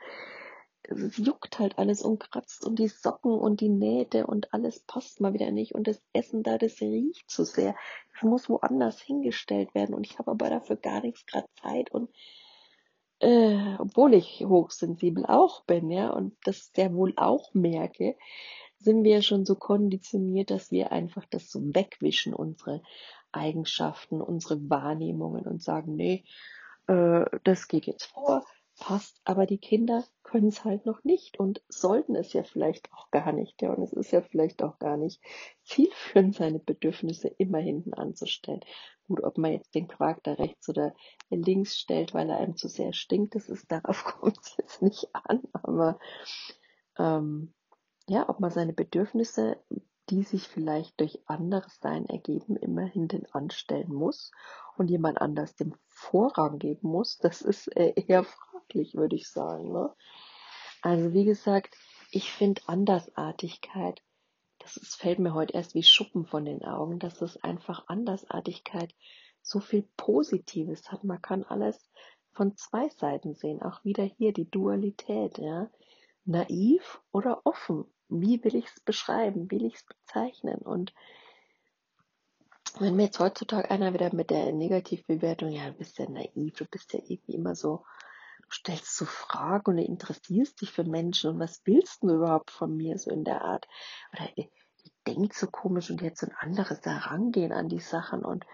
es 0.90 1.18
juckt 1.18 1.58
halt 1.58 1.76
alles 1.76 2.00
und 2.00 2.18
kratzt 2.18 2.64
und 2.64 2.78
die 2.78 2.88
Socken 2.88 3.32
und 3.32 3.60
die 3.60 3.68
Nähte 3.68 4.26
und 4.26 4.54
alles 4.54 4.80
passt 4.80 5.20
mal 5.20 5.34
wieder 5.34 5.50
nicht 5.50 5.74
und 5.74 5.86
das 5.86 6.00
Essen 6.14 6.42
da, 6.42 6.56
das 6.56 6.80
riecht 6.80 7.30
zu 7.30 7.44
sehr. 7.44 7.76
Das 8.14 8.22
muss 8.22 8.48
woanders 8.48 8.98
hingestellt 9.00 9.74
werden 9.74 9.94
und 9.94 10.06
ich 10.06 10.18
habe 10.18 10.30
aber 10.30 10.48
dafür 10.48 10.76
gar 10.76 11.02
nichts 11.02 11.26
gerade 11.26 11.46
Zeit 11.60 11.90
und 11.92 12.08
äh, 13.20 13.76
obwohl 13.78 14.14
ich 14.14 14.44
hochsensibel 14.46 15.26
auch 15.26 15.64
bin, 15.64 15.90
ja, 15.90 16.10
und 16.10 16.36
das 16.44 16.70
sehr 16.74 16.94
wohl 16.94 17.12
auch 17.16 17.52
merke, 17.54 18.16
sind 18.78 19.04
wir 19.04 19.22
schon 19.22 19.44
so 19.44 19.56
konditioniert, 19.56 20.50
dass 20.50 20.70
wir 20.70 20.92
einfach 20.92 21.24
das 21.30 21.50
so 21.50 21.60
wegwischen, 21.74 22.32
unsere 22.32 22.82
Eigenschaften, 23.32 24.20
unsere 24.20 24.70
Wahrnehmungen 24.70 25.46
und 25.46 25.62
sagen, 25.62 25.96
nee, 25.96 26.24
äh, 26.86 27.24
das 27.44 27.68
geht 27.68 27.86
jetzt 27.86 28.06
vor, 28.06 28.44
passt, 28.78 29.20
aber 29.24 29.46
die 29.46 29.58
Kinder 29.58 30.04
können 30.22 30.48
es 30.48 30.64
halt 30.64 30.86
noch 30.86 31.02
nicht 31.02 31.40
und 31.40 31.60
sollten 31.68 32.14
es 32.14 32.32
ja 32.32 32.44
vielleicht 32.44 32.92
auch 32.92 33.10
gar 33.10 33.32
nicht, 33.32 33.60
ja, 33.62 33.72
und 33.72 33.82
es 33.82 33.92
ist 33.92 34.12
ja 34.12 34.22
vielleicht 34.22 34.62
auch 34.62 34.78
gar 34.78 34.96
nicht 34.96 35.20
zielführend, 35.64 36.36
seine 36.36 36.60
Bedürfnisse 36.60 37.28
immer 37.28 37.58
hinten 37.58 37.94
anzustellen. 37.94 38.60
Gut, 39.08 39.24
ob 39.24 39.38
man 39.38 39.52
jetzt 39.52 39.74
den 39.74 39.88
Quark 39.88 40.22
da 40.22 40.34
rechts 40.34 40.68
oder 40.68 40.94
links 41.30 41.78
stellt, 41.78 42.12
weil 42.12 42.28
er 42.28 42.36
einem 42.38 42.56
zu 42.56 42.68
sehr 42.68 42.92
stinkt, 42.92 43.34
das 43.34 43.48
ist, 43.48 43.66
darauf 43.72 44.04
kommt 44.04 44.38
es 44.40 44.56
jetzt 44.58 44.82
nicht 44.82 45.08
an, 45.14 45.42
aber 45.52 45.98
ähm, 46.98 47.54
ja, 48.06 48.28
ob 48.28 48.40
man 48.40 48.50
seine 48.50 48.72
Bedürfnisse, 48.72 49.56
die 50.10 50.22
sich 50.22 50.48
vielleicht 50.48 51.00
durch 51.00 51.20
anderes 51.26 51.78
Sein 51.80 52.06
ergeben, 52.06 52.56
immer 52.56 52.84
hinten 52.84 53.26
anstellen 53.32 53.92
muss 53.92 54.30
und 54.76 54.88
jemand 54.88 55.20
anders 55.20 55.54
den 55.54 55.74
Vorrang 55.86 56.58
geben 56.58 56.88
muss, 56.88 57.18
das 57.18 57.42
ist 57.42 57.68
äh, 57.76 57.92
eher 57.96 58.24
fraglich, 58.24 58.94
würde 58.94 59.16
ich 59.16 59.28
sagen. 59.28 59.72
Ne? 59.72 59.94
Also 60.82 61.12
wie 61.12 61.24
gesagt, 61.24 61.76
ich 62.10 62.30
finde 62.30 62.62
Andersartigkeit, 62.66 64.02
ist, 64.76 64.96
fällt 64.96 65.18
mir 65.18 65.34
heute 65.34 65.54
erst 65.54 65.74
wie 65.74 65.82
Schuppen 65.82 66.26
von 66.26 66.44
den 66.44 66.64
Augen, 66.64 66.98
dass 66.98 67.22
es 67.22 67.42
einfach 67.42 67.88
Andersartigkeit 67.88 68.94
so 69.42 69.60
viel 69.60 69.88
Positives 69.96 70.90
hat. 70.92 71.04
Man 71.04 71.22
kann 71.22 71.44
alles 71.44 71.88
von 72.32 72.56
zwei 72.56 72.88
Seiten 72.88 73.34
sehen. 73.34 73.62
Auch 73.62 73.84
wieder 73.84 74.04
hier 74.04 74.32
die 74.32 74.50
Dualität, 74.50 75.38
ja. 75.38 75.68
Naiv 76.24 77.00
oder 77.10 77.40
offen. 77.44 77.84
Wie 78.08 78.42
will 78.44 78.54
ich 78.54 78.66
es 78.66 78.80
beschreiben? 78.80 79.50
Will 79.50 79.64
ich 79.64 79.76
es 79.76 79.84
bezeichnen? 79.84 80.58
Und 80.58 80.92
wenn 82.78 82.96
mir 82.96 83.04
jetzt 83.04 83.18
heutzutage 83.18 83.70
einer 83.70 83.92
wieder 83.92 84.14
mit 84.14 84.30
der 84.30 84.52
Negativbewertung, 84.52 85.50
ja, 85.50 85.70
du 85.70 85.72
bist 85.72 85.98
ja 85.98 86.08
naiv, 86.08 86.54
du 86.56 86.64
bist 86.66 86.92
ja 86.92 87.00
irgendwie 87.00 87.32
immer 87.32 87.54
so, 87.54 87.84
du 88.42 88.50
stellst 88.50 88.96
so 88.96 89.04
Fragen 89.04 89.72
und 89.72 89.78
interessierst 89.78 90.60
dich 90.60 90.70
für 90.70 90.84
Menschen 90.84 91.30
und 91.30 91.40
was 91.40 91.62
willst 91.64 92.02
du 92.02 92.14
überhaupt 92.14 92.50
von 92.50 92.76
mir, 92.76 92.98
so 92.98 93.10
in 93.10 93.24
der 93.24 93.42
Art? 93.42 93.66
Oder 94.12 94.28
die 94.36 94.50
denkt 95.08 95.34
so 95.34 95.46
komisch 95.46 95.90
und 95.90 96.02
jetzt 96.02 96.20
so 96.20 96.26
ein 96.26 96.36
anderes 96.38 96.84
Herangehen 96.84 97.52
an 97.52 97.68
die 97.68 97.80
Sachen 97.80 98.24
und, 98.24 98.44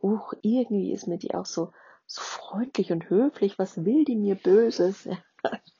uch, 0.00 0.34
irgendwie 0.42 0.92
ist 0.92 1.06
mir 1.06 1.18
die 1.18 1.34
auch 1.34 1.46
so, 1.46 1.70
so 2.06 2.20
freundlich 2.20 2.92
und 2.92 3.08
höflich, 3.08 3.58
was 3.58 3.84
will 3.84 4.04
die 4.04 4.16
mir 4.16 4.34
Böses? 4.34 5.08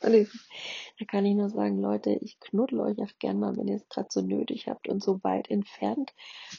Da 0.03 1.05
kann 1.07 1.25
ich 1.25 1.37
nur 1.37 1.49
sagen, 1.49 1.81
Leute, 1.81 2.11
ich 2.21 2.41
knuddel 2.41 2.81
euch 2.81 2.99
auch 2.99 3.17
gern 3.21 3.39
mal, 3.39 3.57
wenn 3.57 3.69
ihr 3.69 3.77
es 3.77 3.89
gerade 3.89 4.09
so 4.11 4.21
nötig 4.21 4.67
habt 4.67 4.89
und 4.89 5.01
so 5.01 5.23
weit 5.23 5.49
entfernt 5.51 6.13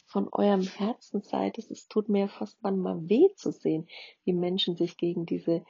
von 0.05 0.29
eurem 0.31 0.61
Herzen 0.61 1.21
seid. 1.21 1.57
Es 1.57 1.89
tut 1.89 2.07
mir 2.07 2.29
fast 2.29 2.63
manchmal 2.63 3.09
weh 3.09 3.27
zu 3.35 3.51
sehen, 3.51 3.89
wie 4.23 4.31
Menschen 4.31 4.77
sich 4.77 4.95
gegen 4.95 5.25
diese 5.25 5.65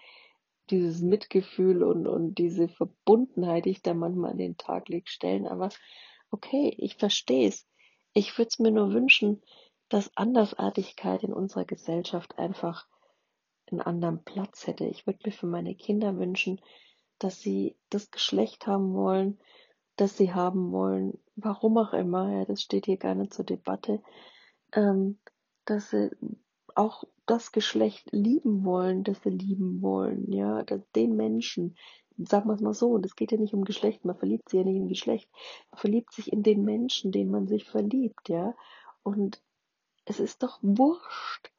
dieses 0.70 1.02
Mitgefühl 1.02 1.84
und, 1.84 2.08
und 2.08 2.36
diese 2.38 2.68
Verbundenheit, 2.68 3.66
die 3.66 3.72
ich 3.72 3.82
da 3.82 3.94
manchmal 3.94 4.32
an 4.32 4.38
den 4.38 4.58
Tag 4.58 4.90
lege, 4.90 5.10
stellen. 5.10 5.48
Aber 5.48 5.70
okay, 6.32 6.74
ich 6.78 6.96
verstehe 6.96 7.50
es. 7.50 7.68
Ich 8.14 8.38
würde 8.38 8.50
es 8.50 8.60
mir 8.60 8.72
nur 8.72 8.94
wünschen, 8.94 9.42
dass 9.90 10.16
Andersartigkeit 10.16 11.24
in 11.24 11.34
unserer 11.34 11.66
Gesellschaft 11.66 12.38
einfach 12.38 12.88
einen 13.72 13.82
anderen 13.82 14.24
Platz 14.24 14.68
hätte. 14.68 14.86
Ich 14.86 15.06
würde 15.08 15.20
mir 15.26 15.32
für 15.32 15.48
meine 15.48 15.76
Kinder 15.76 16.18
wünschen, 16.18 16.62
dass 17.20 17.40
sie 17.40 17.76
das 17.90 18.12
Geschlecht 18.12 18.68
haben 18.68 18.94
wollen, 18.94 19.40
das 19.96 20.18
sie 20.18 20.34
haben 20.34 20.72
wollen, 20.72 21.20
warum 21.36 21.78
auch 21.78 21.94
immer, 21.94 22.32
ja, 22.32 22.46
das 22.46 22.62
steht 22.62 22.86
hier 22.86 22.98
gar 22.98 23.16
nicht 23.16 23.34
zur 23.34 23.46
Debatte, 23.46 24.02
ähm, 24.74 25.20
dass 25.66 25.92
sie 25.92 26.10
auch 26.76 27.04
das 27.26 27.52
Geschlecht 27.52 28.12
lieben 28.12 28.66
wollen, 28.66 29.04
das 29.04 29.22
sie 29.24 29.30
lieben 29.30 29.82
wollen, 29.82 30.32
ja, 30.32 30.64
den 30.96 31.16
Menschen, 31.16 31.78
sagen 32.18 32.50
wir 32.50 32.54
es 32.54 32.62
mal 32.62 32.74
so, 32.74 32.92
und 32.92 33.06
es 33.06 33.16
geht 33.16 33.32
ja 33.32 33.38
nicht 33.38 33.54
um 33.54 33.64
Geschlecht, 33.64 34.06
man 34.06 34.18
verliebt 34.18 34.50
sich 34.50 34.60
ja 34.60 34.66
nicht 34.66 34.78
in 34.78 34.88
Geschlecht, 34.88 35.30
man 35.72 35.80
verliebt 35.80 36.14
sich 36.14 36.32
in 36.32 36.44
den 36.44 36.64
Menschen, 36.64 37.12
den 37.12 37.30
man 37.32 37.48
sich 37.48 37.66
verliebt, 37.66 38.30
ja, 38.30 38.56
und 39.04 39.42
es 40.06 40.20
ist 40.20 40.44
doch 40.44 40.60
wurscht, 40.62 41.52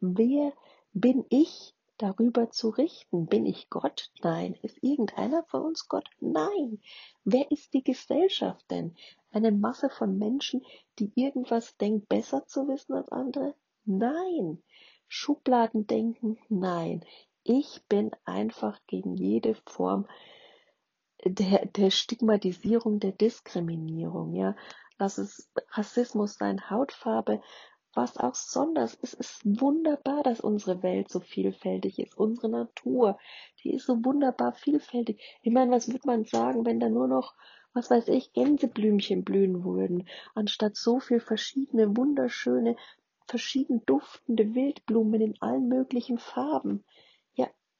wer 0.00 0.52
bin 0.92 1.24
ich, 1.30 1.74
darüber 1.98 2.50
zu 2.50 2.70
richten. 2.70 3.26
Bin 3.26 3.44
ich 3.44 3.68
Gott? 3.68 4.10
Nein. 4.22 4.56
Ist 4.62 4.82
irgendeiner 4.82 5.42
von 5.44 5.62
uns 5.62 5.88
Gott? 5.88 6.08
Nein. 6.20 6.80
Wer 7.24 7.50
ist 7.50 7.74
die 7.74 7.82
Gesellschaft 7.82 8.64
denn? 8.70 8.94
Eine 9.30 9.52
Masse 9.52 9.90
von 9.90 10.16
Menschen, 10.16 10.64
die 10.98 11.12
irgendwas 11.14 11.76
denkt, 11.76 12.08
besser 12.08 12.46
zu 12.46 12.66
wissen 12.68 12.94
als 12.94 13.10
andere? 13.10 13.54
Nein. 13.84 14.62
Schubladen 15.08 15.86
denken? 15.86 16.38
Nein. 16.48 17.04
Ich 17.50 17.80
bin 17.88 18.10
einfach 18.26 18.78
gegen 18.86 19.14
jede 19.14 19.54
Form 19.64 20.06
der, 21.24 21.64
der 21.64 21.90
Stigmatisierung, 21.90 23.00
der 23.00 23.12
Diskriminierung, 23.12 24.34
ja. 24.34 24.54
Lass 24.98 25.16
es 25.16 25.50
Rassismus 25.70 26.34
sein, 26.34 26.68
Hautfarbe, 26.68 27.40
was 27.94 28.18
auch 28.18 28.34
sonders. 28.34 28.98
Es 29.00 29.14
ist 29.14 29.40
wunderbar, 29.44 30.22
dass 30.24 30.42
unsere 30.42 30.82
Welt 30.82 31.08
so 31.08 31.20
vielfältig 31.20 31.98
ist. 31.98 32.18
Unsere 32.18 32.50
Natur, 32.50 33.18
die 33.64 33.72
ist 33.72 33.86
so 33.86 34.04
wunderbar 34.04 34.52
vielfältig. 34.52 35.18
Ich 35.40 35.50
meine, 35.50 35.70
was 35.70 35.88
würde 35.88 36.06
man 36.06 36.26
sagen, 36.26 36.66
wenn 36.66 36.80
da 36.80 36.90
nur 36.90 37.08
noch, 37.08 37.34
was 37.72 37.90
weiß 37.90 38.08
ich, 38.08 38.34
Gänseblümchen 38.34 39.24
blühen 39.24 39.64
würden, 39.64 40.06
anstatt 40.34 40.76
so 40.76 41.00
viel 41.00 41.20
verschiedene, 41.20 41.96
wunderschöne, 41.96 42.76
verschieden 43.26 43.86
duftende 43.86 44.54
Wildblumen 44.54 45.22
in 45.22 45.40
allen 45.40 45.68
möglichen 45.68 46.18
Farben. 46.18 46.84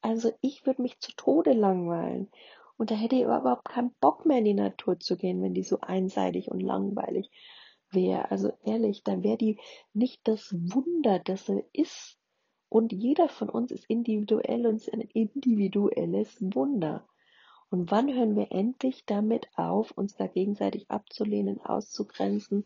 Also 0.01 0.31
ich 0.41 0.65
würde 0.65 0.81
mich 0.81 0.99
zu 0.99 1.13
Tode 1.15 1.53
langweilen. 1.53 2.29
Und 2.77 2.91
da 2.91 2.95
hätte 2.95 3.15
ich 3.15 3.23
überhaupt 3.23 3.65
keinen 3.65 3.93
Bock 3.99 4.25
mehr 4.25 4.37
in 4.37 4.45
die 4.45 4.53
Natur 4.53 4.99
zu 4.99 5.17
gehen, 5.17 5.41
wenn 5.41 5.53
die 5.53 5.63
so 5.63 5.81
einseitig 5.81 6.49
und 6.49 6.61
langweilig 6.61 7.29
wäre. 7.91 8.31
Also 8.31 8.53
ehrlich, 8.63 9.03
dann 9.03 9.23
wäre 9.23 9.37
die 9.37 9.59
nicht 9.93 10.21
das 10.23 10.53
Wunder, 10.53 11.19
das 11.19 11.45
sie 11.45 11.63
ist. 11.73 12.17
Und 12.69 12.93
jeder 12.93 13.27
von 13.27 13.49
uns 13.49 13.71
ist 13.71 13.85
individuell 13.89 14.67
und 14.67 14.75
ist 14.77 14.93
ein 14.93 15.01
individuelles 15.01 16.37
Wunder. 16.39 17.05
Und 17.71 17.91
wann 17.91 18.13
hören 18.13 18.35
wir 18.35 18.51
endlich 18.51 19.05
damit 19.05 19.47
auf, 19.55 19.91
uns 19.91 20.15
da 20.15 20.27
gegenseitig 20.27 20.89
abzulehnen, 20.89 21.61
auszugrenzen, 21.61 22.65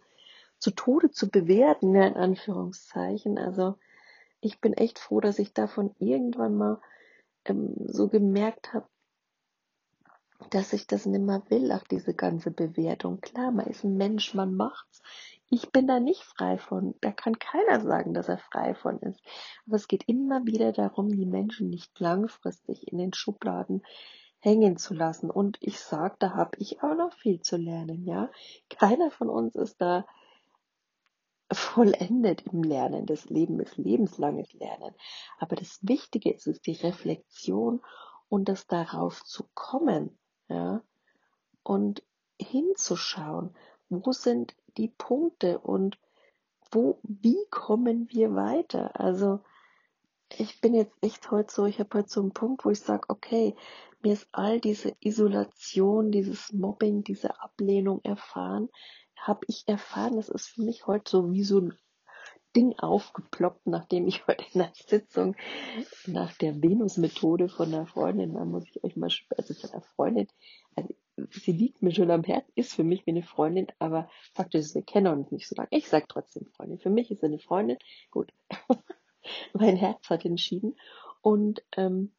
zu 0.59 0.71
Tode 0.71 1.11
zu 1.11 1.29
bewerten, 1.29 1.95
ja, 1.95 2.05
in 2.05 2.15
Anführungszeichen. 2.15 3.37
Also 3.37 3.75
ich 4.39 4.61
bin 4.61 4.73
echt 4.73 4.99
froh, 4.99 5.19
dass 5.19 5.39
ich 5.39 5.53
davon 5.53 5.95
irgendwann 5.99 6.55
mal 6.55 6.81
ähm, 7.45 7.73
so 7.85 8.07
gemerkt 8.07 8.73
habe, 8.73 8.87
dass 10.49 10.73
ich 10.73 10.87
das 10.87 11.05
nimmer 11.05 11.43
will, 11.49 11.71
auch 11.71 11.83
diese 11.83 12.13
ganze 12.13 12.51
Bewertung. 12.51 13.21
Klar, 13.21 13.51
man 13.51 13.67
ist 13.67 13.83
ein 13.83 13.95
Mensch, 13.95 14.33
man 14.33 14.55
macht's. 14.55 15.01
Ich 15.49 15.71
bin 15.71 15.87
da 15.87 15.99
nicht 15.99 16.23
frei 16.23 16.57
von. 16.57 16.95
Da 17.01 17.11
kann 17.11 17.39
keiner 17.39 17.79
sagen, 17.79 18.13
dass 18.13 18.27
er 18.27 18.39
frei 18.39 18.73
von 18.73 18.99
ist. 18.99 19.21
Aber 19.65 19.75
es 19.75 19.87
geht 19.87 20.03
immer 20.07 20.45
wieder 20.45 20.71
darum, 20.71 21.09
die 21.09 21.25
Menschen 21.25 21.69
nicht 21.69 21.99
langfristig 21.99 22.91
in 22.91 22.97
den 22.97 23.13
Schubladen 23.13 23.83
hängen 24.39 24.77
zu 24.77 24.93
lassen. 24.93 25.29
Und 25.29 25.57
ich 25.61 25.79
sag, 25.79 26.19
da 26.19 26.33
habe 26.33 26.57
ich 26.57 26.83
auch 26.83 26.95
noch 26.95 27.13
viel 27.13 27.39
zu 27.41 27.55
lernen, 27.57 28.03
ja. 28.05 28.29
Keiner 28.69 29.11
von 29.11 29.29
uns 29.29 29.55
ist 29.55 29.79
da 29.79 30.05
vollendet 31.53 32.41
im 32.47 32.63
Lernen. 32.63 33.05
Das 33.05 33.29
Leben 33.29 33.59
ist 33.59 33.77
lebenslanges 33.77 34.53
Lernen. 34.53 34.93
Aber 35.39 35.55
das 35.55 35.79
Wichtige 35.81 36.31
ist, 36.31 36.47
ist 36.47 36.65
die 36.65 36.73
Reflexion 36.73 37.81
und 38.29 38.49
das 38.49 38.67
darauf 38.67 39.23
zu 39.23 39.45
kommen 39.53 40.17
ja, 40.47 40.81
und 41.63 42.03
hinzuschauen, 42.39 43.55
wo 43.89 44.11
sind 44.11 44.55
die 44.77 44.89
Punkte 44.89 45.59
und 45.59 45.99
wo, 46.71 46.99
wie 47.03 47.45
kommen 47.51 48.09
wir 48.09 48.33
weiter? 48.33 48.99
Also, 48.99 49.41
ich 50.37 50.61
bin 50.61 50.73
jetzt 50.73 50.95
echt 51.01 51.29
heute 51.29 51.53
so, 51.53 51.65
ich 51.65 51.79
habe 51.79 51.99
heute 51.99 52.09
so 52.09 52.21
einen 52.21 52.33
Punkt, 52.33 52.65
wo 52.65 52.71
ich 52.71 52.79
sage, 52.79 53.03
okay, 53.09 53.55
mir 54.01 54.13
ist 54.13 54.27
all 54.31 54.59
diese 54.59 54.95
Isolation, 54.99 56.11
dieses 56.11 56.51
Mobbing, 56.51 57.03
diese 57.03 57.39
Ablehnung 57.39 58.01
erfahren, 58.03 58.69
habe 59.17 59.45
ich 59.47 59.63
erfahren, 59.67 60.15
das 60.15 60.29
ist 60.29 60.47
für 60.47 60.63
mich 60.63 60.87
heute 60.87 61.09
so 61.09 61.31
wie 61.31 61.43
so 61.43 61.59
ein 61.59 61.73
Ding 62.55 62.77
aufgeploppt, 62.77 63.65
nachdem 63.65 64.07
ich 64.07 64.27
heute 64.27 64.45
in 64.53 64.59
der 64.59 64.71
Sitzung 64.73 65.35
nach 66.05 66.33
der 66.37 66.61
Venus-Methode 66.61 67.49
von 67.49 67.73
einer 67.73 67.87
Freundin, 67.87 68.33
da 68.33 68.45
muss 68.45 68.65
ich 68.67 68.83
euch 68.83 68.95
mal, 68.95 69.09
also 69.37 69.53
von 69.53 69.69
einer 69.71 69.81
Freundin, 69.81 70.27
also 70.75 70.93
sie 71.31 71.51
liegt 71.51 71.81
mir 71.81 71.93
schon 71.93 72.11
am 72.11 72.23
Herzen, 72.23 72.51
ist 72.55 72.73
für 72.73 72.83
mich 72.83 73.05
wie 73.05 73.11
eine 73.11 73.23
Freundin, 73.23 73.67
aber 73.79 74.09
faktisch 74.33 74.61
ist, 74.61 74.75
wir 74.75 74.83
kennen 74.83 75.19
uns 75.19 75.31
nicht 75.31 75.47
so 75.47 75.55
lange. 75.55 75.69
Ich 75.71 75.87
sage 75.87 76.05
trotzdem 76.07 76.47
Freundin. 76.55 76.79
Für 76.79 76.89
mich 76.89 77.11
ist 77.11 77.21
sie 77.21 77.27
eine 77.27 77.39
Freundin. 77.39 77.77
Gut. 78.11 78.31
mein 79.53 79.75
Herz 79.75 80.09
hat 80.09 80.25
entschieden. 80.25 80.75
Und 81.21 81.63
ähm, 81.77 82.13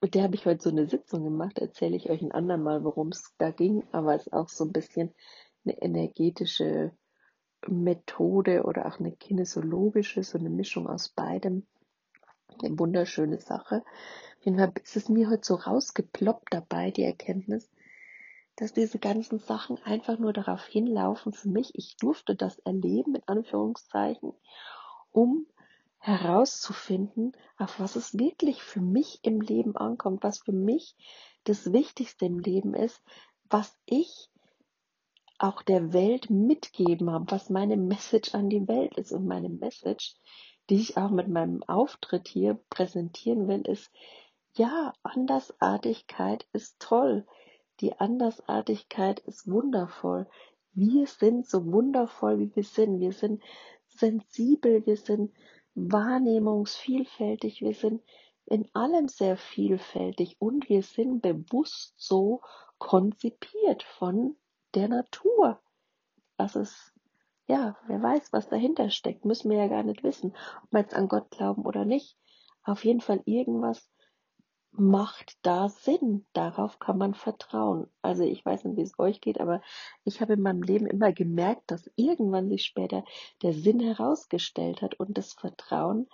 mit 0.00 0.14
der 0.14 0.24
habe 0.24 0.34
ich 0.34 0.44
heute 0.46 0.62
so 0.62 0.70
eine 0.70 0.86
Sitzung 0.86 1.24
gemacht. 1.24 1.58
Erzähle 1.58 1.96
ich 1.96 2.10
euch 2.10 2.22
ein 2.22 2.32
andermal, 2.32 2.84
worum 2.84 3.08
es 3.08 3.34
da 3.38 3.50
ging. 3.50 3.84
Aber 3.92 4.14
es 4.14 4.26
ist 4.26 4.32
auch 4.32 4.48
so 4.48 4.64
ein 4.64 4.72
bisschen 4.72 5.14
eine 5.64 5.80
energetische 5.80 6.92
Methode 7.68 8.64
oder 8.64 8.86
auch 8.86 8.98
eine 9.00 9.12
kinesiologische, 9.12 10.22
so 10.22 10.38
eine 10.38 10.50
Mischung 10.50 10.88
aus 10.88 11.08
beidem. 11.08 11.66
Eine 12.62 12.78
wunderschöne 12.78 13.40
Sache. 13.40 13.82
Auf 14.38 14.44
jeden 14.44 14.58
Fall 14.58 14.72
ist 14.82 14.96
es 14.96 15.08
mir 15.08 15.30
heute 15.30 15.44
so 15.44 15.54
rausgeploppt 15.54 16.52
dabei, 16.52 16.90
die 16.90 17.04
Erkenntnis, 17.04 17.70
dass 18.56 18.72
diese 18.72 18.98
ganzen 18.98 19.38
Sachen 19.38 19.78
einfach 19.82 20.18
nur 20.18 20.32
darauf 20.32 20.64
hinlaufen 20.66 21.32
für 21.32 21.48
mich. 21.48 21.70
Ich 21.74 21.96
durfte 21.96 22.36
das 22.36 22.58
erleben, 22.60 23.12
mit 23.12 23.28
Anführungszeichen, 23.28 24.32
um 25.10 25.46
herauszufinden, 25.98 27.32
auf 27.56 27.80
was 27.80 27.96
es 27.96 28.18
wirklich 28.18 28.62
für 28.62 28.80
mich 28.80 29.20
im 29.22 29.40
Leben 29.40 29.74
ankommt, 29.74 30.22
was 30.22 30.40
für 30.40 30.52
mich 30.52 30.94
das 31.44 31.72
Wichtigste 31.72 32.26
im 32.26 32.38
Leben 32.38 32.74
ist, 32.74 33.02
was 33.48 33.76
ich 33.86 34.30
auch 35.44 35.60
der 35.60 35.92
Welt 35.92 36.30
mitgeben 36.30 37.10
habe, 37.10 37.30
was 37.30 37.50
meine 37.50 37.76
Message 37.76 38.34
an 38.34 38.48
die 38.48 38.66
Welt 38.66 38.96
ist. 38.96 39.12
Und 39.12 39.26
meine 39.26 39.50
Message, 39.50 40.16
die 40.70 40.76
ich 40.76 40.96
auch 40.96 41.10
mit 41.10 41.28
meinem 41.28 41.62
Auftritt 41.64 42.28
hier 42.28 42.58
präsentieren 42.70 43.46
will, 43.46 43.60
ist, 43.62 43.90
ja, 44.56 44.94
Andersartigkeit 45.02 46.46
ist 46.54 46.80
toll. 46.80 47.26
Die 47.80 47.92
Andersartigkeit 47.92 49.20
ist 49.20 49.46
wundervoll. 49.46 50.26
Wir 50.72 51.06
sind 51.06 51.46
so 51.46 51.70
wundervoll, 51.70 52.38
wie 52.38 52.56
wir 52.56 52.64
sind. 52.64 53.00
Wir 53.00 53.12
sind 53.12 53.42
sensibel, 53.88 54.86
wir 54.86 54.96
sind 54.96 55.30
wahrnehmungsvielfältig, 55.74 57.60
wir 57.60 57.74
sind 57.74 58.02
in 58.46 58.66
allem 58.72 59.08
sehr 59.08 59.36
vielfältig 59.36 60.36
und 60.38 60.70
wir 60.70 60.82
sind 60.82 61.20
bewusst 61.20 61.94
so 61.98 62.40
konzipiert 62.78 63.82
von 63.82 64.36
der 64.74 64.88
Natur. 64.88 65.60
Das 66.36 66.56
ist, 66.56 66.92
ja, 67.46 67.76
wer 67.86 68.02
weiß, 68.02 68.32
was 68.32 68.48
dahinter 68.48 68.90
steckt, 68.90 69.24
müssen 69.24 69.50
wir 69.50 69.58
ja 69.58 69.68
gar 69.68 69.82
nicht 69.82 70.02
wissen, 70.02 70.34
ob 70.62 70.72
wir 70.72 70.80
jetzt 70.80 70.94
an 70.94 71.08
Gott 71.08 71.30
glauben 71.30 71.64
oder 71.64 71.84
nicht. 71.84 72.16
Auf 72.64 72.84
jeden 72.84 73.00
Fall 73.00 73.22
irgendwas 73.24 73.90
macht 74.76 75.38
da 75.42 75.68
Sinn. 75.68 76.26
Darauf 76.32 76.78
kann 76.78 76.98
man 76.98 77.14
vertrauen. 77.14 77.86
Also 78.02 78.24
ich 78.24 78.44
weiß 78.44 78.64
nicht, 78.64 78.76
wie 78.76 78.82
es 78.82 78.98
euch 78.98 79.20
geht, 79.20 79.40
aber 79.40 79.60
ich 80.04 80.20
habe 80.20 80.32
in 80.32 80.42
meinem 80.42 80.62
Leben 80.62 80.86
immer 80.86 81.12
gemerkt, 81.12 81.70
dass 81.70 81.90
irgendwann 81.96 82.48
sich 82.48 82.64
später 82.64 83.04
der 83.42 83.52
Sinn 83.52 83.80
herausgestellt 83.80 84.82
hat 84.82 84.98
und 84.98 85.16
das 85.16 85.34
Vertrauen 85.34 86.08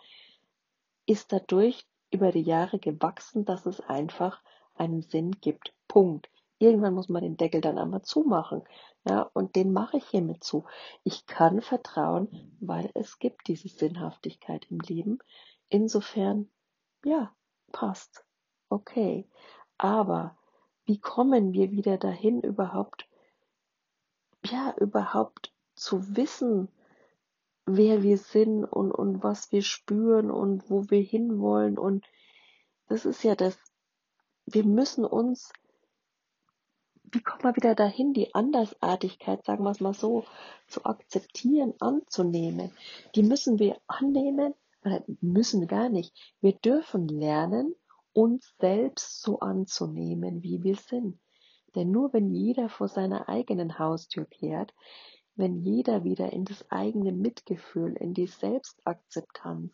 ist 1.07 1.33
dadurch 1.33 1.87
über 2.11 2.33
die 2.33 2.43
Jahre 2.43 2.79
gewachsen, 2.79 3.45
dass 3.45 3.67
es 3.67 3.81
einfach 3.81 4.43
einen 4.75 5.03
Sinn 5.03 5.33
gibt. 5.41 5.73
Punkt. 5.89 6.29
Irgendwann 6.61 6.93
muss 6.93 7.09
man 7.09 7.23
den 7.23 7.39
Deckel 7.39 7.63
dann 7.63 7.79
einmal 7.79 8.03
zumachen. 8.03 8.63
Ja, 9.09 9.23
und 9.33 9.57
den 9.57 9.73
mache 9.73 9.97
ich 9.97 10.07
hiermit 10.07 10.45
zu. 10.45 10.65
Ich 11.05 11.25
kann 11.25 11.63
vertrauen, 11.63 12.55
weil 12.61 12.91
es 12.95 13.19
gibt 13.19 13.49
diese 13.49 13.69
Sinnhaftigkeit 13.69 14.67
im 14.71 14.79
Leben. 14.81 15.21
Insofern, 15.71 16.51
ja, 17.03 17.35
passt 17.73 18.27
okay. 18.69 19.27
Aber 19.79 20.37
wie 20.85 21.01
kommen 21.01 21.55
wir 21.55 21.71
wieder 21.71 21.97
dahin, 21.97 22.43
überhaupt, 22.43 23.09
ja, 24.45 24.75
überhaupt 24.77 25.55
zu 25.77 26.15
wissen, 26.15 26.69
wer 27.65 28.03
wir 28.03 28.19
sind 28.19 28.67
und, 28.67 28.93
und 28.93 29.23
was 29.23 29.51
wir 29.51 29.63
spüren 29.63 30.31
und 30.31 30.69
wo 30.69 30.91
wir 30.91 31.01
hinwollen. 31.01 31.79
Und 31.79 32.05
das 32.89 33.07
ist 33.07 33.23
ja 33.23 33.35
das, 33.35 33.59
wir 34.45 34.65
müssen 34.65 35.07
uns, 35.07 35.55
wie 37.13 37.23
kommen 37.23 37.43
wir 37.43 37.57
wieder 37.57 37.75
dahin, 37.75 38.13
die 38.13 38.35
Andersartigkeit, 38.35 39.45
sagen 39.45 39.65
wir 39.65 39.71
es 39.71 39.81
mal 39.81 39.95
so, 39.95 40.25
zu 40.69 40.85
akzeptieren, 40.85 41.75
anzunehmen. 41.81 42.73
Die 43.15 43.23
müssen 43.23 43.59
wir 43.59 43.77
annehmen, 43.87 44.55
oder 44.85 45.05
müssen 45.21 45.67
gar 45.67 45.89
nicht. 45.89 46.15
Wir 46.41 46.53
dürfen 46.53 47.09
lernen, 47.09 47.75
uns 48.13 48.55
selbst 48.59 49.23
so 49.23 49.41
anzunehmen, 49.41 50.43
wie 50.43 50.63
wir 50.63 50.77
sind. 50.77 51.19
Denn 51.75 51.91
nur 51.91 52.13
wenn 52.13 52.31
jeder 52.31 52.69
vor 52.69 52.89
seiner 52.89 53.29
eigenen 53.29 53.79
Haustür 53.79 54.25
kehrt, 54.25 54.75
wenn 55.37 55.63
jeder 55.63 56.05
wieder 56.05 56.33
in 56.33 56.45
das 56.45 56.71
eigene 56.71 57.13
Mitgefühl, 57.13 57.95
in 57.95 58.15
die 58.15 58.27
Selbstakzeptanz, 58.27 59.73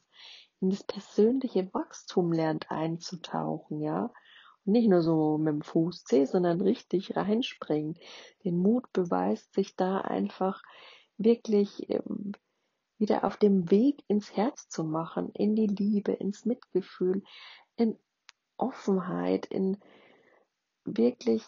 in 0.61 0.71
das 0.71 0.85
persönliche 0.85 1.73
Wachstum 1.73 2.33
lernt 2.33 2.71
einzutauchen, 2.71 3.81
ja, 3.81 4.13
nicht 4.67 4.89
nur 4.89 5.03
so 5.03 5.39
mit 5.39 5.55
dem 5.55 5.63
Fuß 5.63 6.05
zäh, 6.05 6.25
sondern 6.25 6.61
richtig 6.61 7.17
reinspringen, 7.17 7.99
den 8.45 8.59
Mut 8.59 8.93
beweist, 8.93 9.53
sich 9.55 9.77
da 9.77 10.01
einfach 10.01 10.63
wirklich 11.19 11.89
ähm, 11.89 12.33
wieder 12.99 13.25
auf 13.25 13.37
dem 13.37 13.71
Weg 13.71 14.03
ins 14.09 14.37
Herz 14.37 14.69
zu 14.69 14.85
machen, 14.85 15.31
in 15.35 15.55
die 15.55 15.67
Liebe, 15.67 16.13
ins 16.13 16.45
Mitgefühl, 16.45 17.23
in 17.77 17.99
Offenheit, 18.57 19.47
in 19.47 19.79
wirklich, 20.85 21.45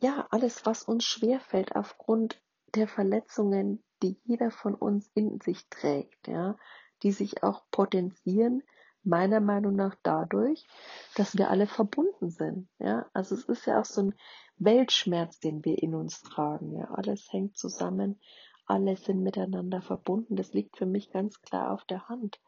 ja, 0.00 0.26
alles, 0.30 0.66
was 0.66 0.82
uns 0.82 1.04
schwerfällt 1.04 1.74
aufgrund 1.74 2.40
der 2.74 2.86
Verletzungen, 2.86 3.82
die 4.02 4.20
jeder 4.24 4.50
von 4.50 4.74
uns 4.74 5.10
in 5.14 5.40
sich 5.40 5.68
trägt, 5.68 6.28
ja, 6.28 6.56
die 7.02 7.12
sich 7.12 7.42
auch 7.42 7.64
potenzieren, 7.70 8.62
meiner 9.02 9.40
Meinung 9.40 9.74
nach 9.76 9.96
dadurch, 10.02 10.66
dass 11.14 11.36
wir 11.36 11.50
alle 11.50 11.66
verbunden 11.66 12.30
sind, 12.30 12.68
ja. 12.78 13.06
Also 13.12 13.34
es 13.34 13.44
ist 13.44 13.66
ja 13.66 13.80
auch 13.80 13.84
so 13.84 14.02
ein 14.02 14.14
Weltschmerz, 14.56 15.40
den 15.40 15.64
wir 15.64 15.82
in 15.82 15.94
uns 15.94 16.22
tragen, 16.22 16.76
ja. 16.76 16.90
Alles 16.90 17.32
hängt 17.32 17.56
zusammen, 17.56 18.20
alle 18.66 18.96
sind 18.96 19.22
miteinander 19.22 19.80
verbunden. 19.80 20.36
Das 20.36 20.52
liegt 20.52 20.76
für 20.76 20.86
mich 20.86 21.10
ganz 21.10 21.40
klar 21.40 21.72
auf 21.72 21.84
der 21.84 22.08
Hand. 22.08 22.40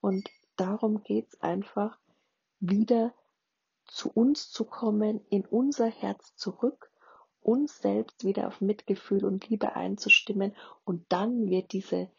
Und 0.00 0.28
darum 0.56 1.02
geht's 1.02 1.40
einfach, 1.40 1.98
wieder 2.60 3.12
zu 3.86 4.10
uns 4.10 4.50
zu 4.50 4.64
kommen, 4.64 5.20
in 5.30 5.44
unser 5.46 5.86
Herz 5.86 6.34
zurück, 6.36 6.90
uns 7.40 7.78
selbst 7.78 8.24
wieder 8.24 8.46
auf 8.46 8.60
Mitgefühl 8.60 9.24
und 9.24 9.48
Liebe 9.48 9.74
einzustimmen 9.74 10.54
und 10.84 11.04
dann 11.08 11.48
wird 11.48 11.72
diese, 11.72 12.10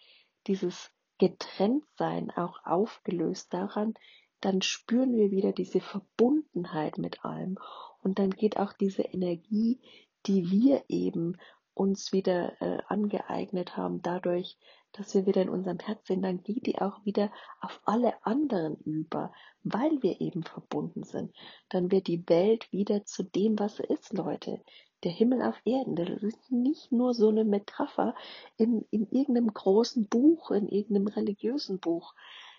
dieses 0.48 0.92
Getrenntsein 1.20 2.32
auch 2.32 2.66
aufgelöst 2.66 3.54
daran, 3.54 3.94
dann 4.42 4.62
spüren 4.62 5.16
wir 5.16 5.32
wieder 5.32 5.52
diese 5.52 5.82
Verbundenheit 5.82 6.98
mit 6.98 7.24
allem 7.24 7.58
und 8.02 8.20
dann 8.20 8.32
geht 8.32 8.58
auch 8.58 8.74
diese 8.74 9.04
Energie, 9.04 9.80
die 10.26 10.50
wir 10.50 10.84
eben 10.88 11.38
uns 11.74 12.12
wieder 12.12 12.62
äh, 12.62 12.82
angeeignet 12.88 13.78
haben, 13.78 14.02
dadurch, 14.02 14.58
dass 14.92 15.14
wir 15.14 15.26
wieder 15.26 15.42
in 15.42 15.50
unserem 15.50 15.80
Herz 15.80 16.08
sind, 16.08 16.24
dann 16.24 16.44
geht 16.44 16.66
die 16.66 16.80
auch 16.82 17.06
wieder 17.06 17.32
auf 17.62 17.80
alle 17.86 18.14
anderen 18.26 18.76
über, 18.78 19.32
weil 19.64 20.02
wir 20.02 20.20
eben 20.20 20.44
verbunden 20.44 21.04
sind. 21.04 21.34
Dann 21.70 21.92
wird 21.92 22.08
die 22.08 22.28
Welt 22.28 22.72
wieder 22.72 23.06
zu 23.06 23.24
dem, 23.24 23.58
was 23.60 23.78
sie 23.78 23.84
ist, 23.84 24.12
Leute. 24.14 24.62
Der 25.04 25.12
Himmel 25.12 25.42
auf 25.42 25.56
Erden, 25.66 25.96
das 25.96 26.10
ist 26.22 26.52
nicht 26.52 26.92
nur 26.92 27.14
so 27.14 27.30
eine 27.30 27.46
Metapher 27.46 28.16
in, 28.58 28.86
in 28.92 29.08
irgendeinem 29.12 29.54
großen 29.54 30.08
Buch, 30.08 30.52
in 30.52 30.68
irgendeinem 30.68 31.08
religiösen 31.08 31.80
Buch. 31.80 32.14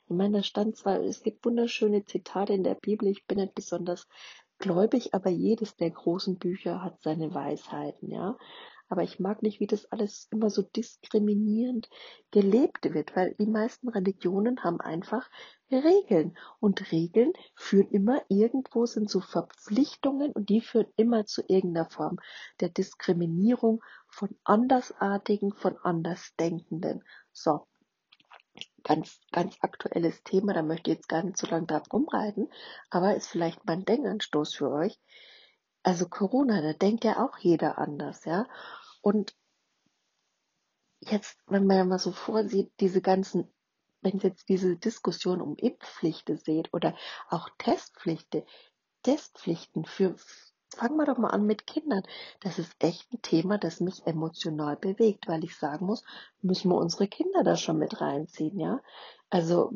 Ich 0.09 0.17
meine, 0.17 0.39
da 0.39 0.43
stand 0.43 0.77
zwar, 0.77 1.01
es 1.01 1.23
gibt 1.23 1.45
wunderschöne 1.45 2.05
Zitate 2.05 2.55
in 2.55 2.65
der 2.65 2.75
Bibel, 2.75 3.09
ich 3.09 3.27
bin 3.27 3.39
nicht 3.39 3.55
besonders 3.55 4.09
gläubig, 4.59 5.15
aber 5.15 5.31
jedes 5.31 5.77
der 5.77 5.91
großen 5.91 6.39
Bücher 6.39 6.83
hat 6.83 7.03
seine 7.03 7.35
Weisheiten, 7.35 8.11
ja. 8.11 8.37
Aber 8.91 9.05
ich 9.05 9.21
mag 9.21 9.41
nicht, 9.41 9.61
wie 9.61 9.69
das 9.69 9.87
alles 9.93 10.27
immer 10.33 10.51
so 10.51 10.63
diskriminierend 10.63 11.89
gelebt 12.33 12.93
wird, 12.93 13.15
weil 13.15 13.37
die 13.39 13.47
meisten 13.47 13.89
Religionen 13.89 14.65
haben 14.65 14.81
einfach 14.81 15.31
Regeln. 15.71 16.37
Und 16.59 16.91
Regeln 16.91 17.33
führen 17.55 17.89
immer 17.91 18.21
irgendwo, 18.29 18.87
sind 18.87 19.09
so 19.09 19.21
Verpflichtungen 19.21 20.33
und 20.33 20.49
die 20.49 20.61
führen 20.61 20.89
immer 20.97 21.25
zu 21.25 21.43
irgendeiner 21.47 21.89
Form 21.89 22.19
der 22.59 22.69
Diskriminierung 22.69 23.81
von 24.09 24.37
Andersartigen, 24.43 25.55
von 25.55 25.79
Andersdenkenden. 25.79 27.05
So. 27.33 27.69
Ganz, 28.83 29.21
ganz 29.31 29.57
aktuelles 29.61 30.25
Thema, 30.25 30.53
da 30.53 30.63
möchte 30.63 30.91
ich 30.91 30.97
jetzt 30.97 31.09
gar 31.09 31.23
nicht 31.23 31.37
so 31.37 31.47
lange 31.47 31.67
drauf 31.67 31.85
rumreiten, 31.93 32.51
aber 32.91 33.15
ist 33.15 33.29
vielleicht 33.29 33.65
mein 33.67 33.85
Denkanstoß 33.85 34.55
für 34.55 34.71
euch. 34.73 34.99
Also 35.83 36.09
Corona, 36.09 36.61
da 36.61 36.73
denkt 36.75 37.05
ja 37.05 37.25
auch 37.25 37.39
jeder 37.39 37.79
anders, 37.79 38.25
ja. 38.27 38.47
Und 39.01 39.35
jetzt, 41.01 41.39
wenn 41.47 41.67
man 41.67 41.89
mal 41.89 41.99
so 41.99 42.13
vorsieht, 42.13 42.73
diese 42.81 43.01
ganzen, 43.01 43.49
wenn 44.03 44.19
ihr 44.19 44.31
jetzt 44.31 44.49
diese 44.49 44.77
Diskussion 44.77 45.41
um 45.41 45.57
Impfpflichten 45.57 46.37
seht 46.39 46.73
oder 46.73 46.97
auch 47.29 47.49
Testpflichten, 47.59 48.43
Testpflichten 49.03 49.85
für 49.85 50.17
fangen 50.77 50.97
wir 50.97 51.07
doch 51.07 51.19
mal 51.19 51.31
an 51.31 51.47
mit 51.47 51.67
Kindern. 51.67 52.03
Das 52.41 52.59
ist 52.59 52.75
echt 52.79 53.13
ein 53.13 53.23
Thema, 53.23 53.59
das 53.59 53.81
mich 53.81 54.07
emotional 54.07 54.77
bewegt, 54.77 55.27
weil 55.27 55.45
ich 55.45 55.57
sagen 55.57 55.87
muss, 55.87 56.05
müssen 56.43 56.71
wir 56.71 56.77
unsere 56.77 57.09
Kinder 57.09 57.43
da 57.43 57.57
schon 57.57 57.79
mit 57.79 58.01
reinziehen, 58.01 58.59
ja? 58.59 58.81
Also 59.31 59.73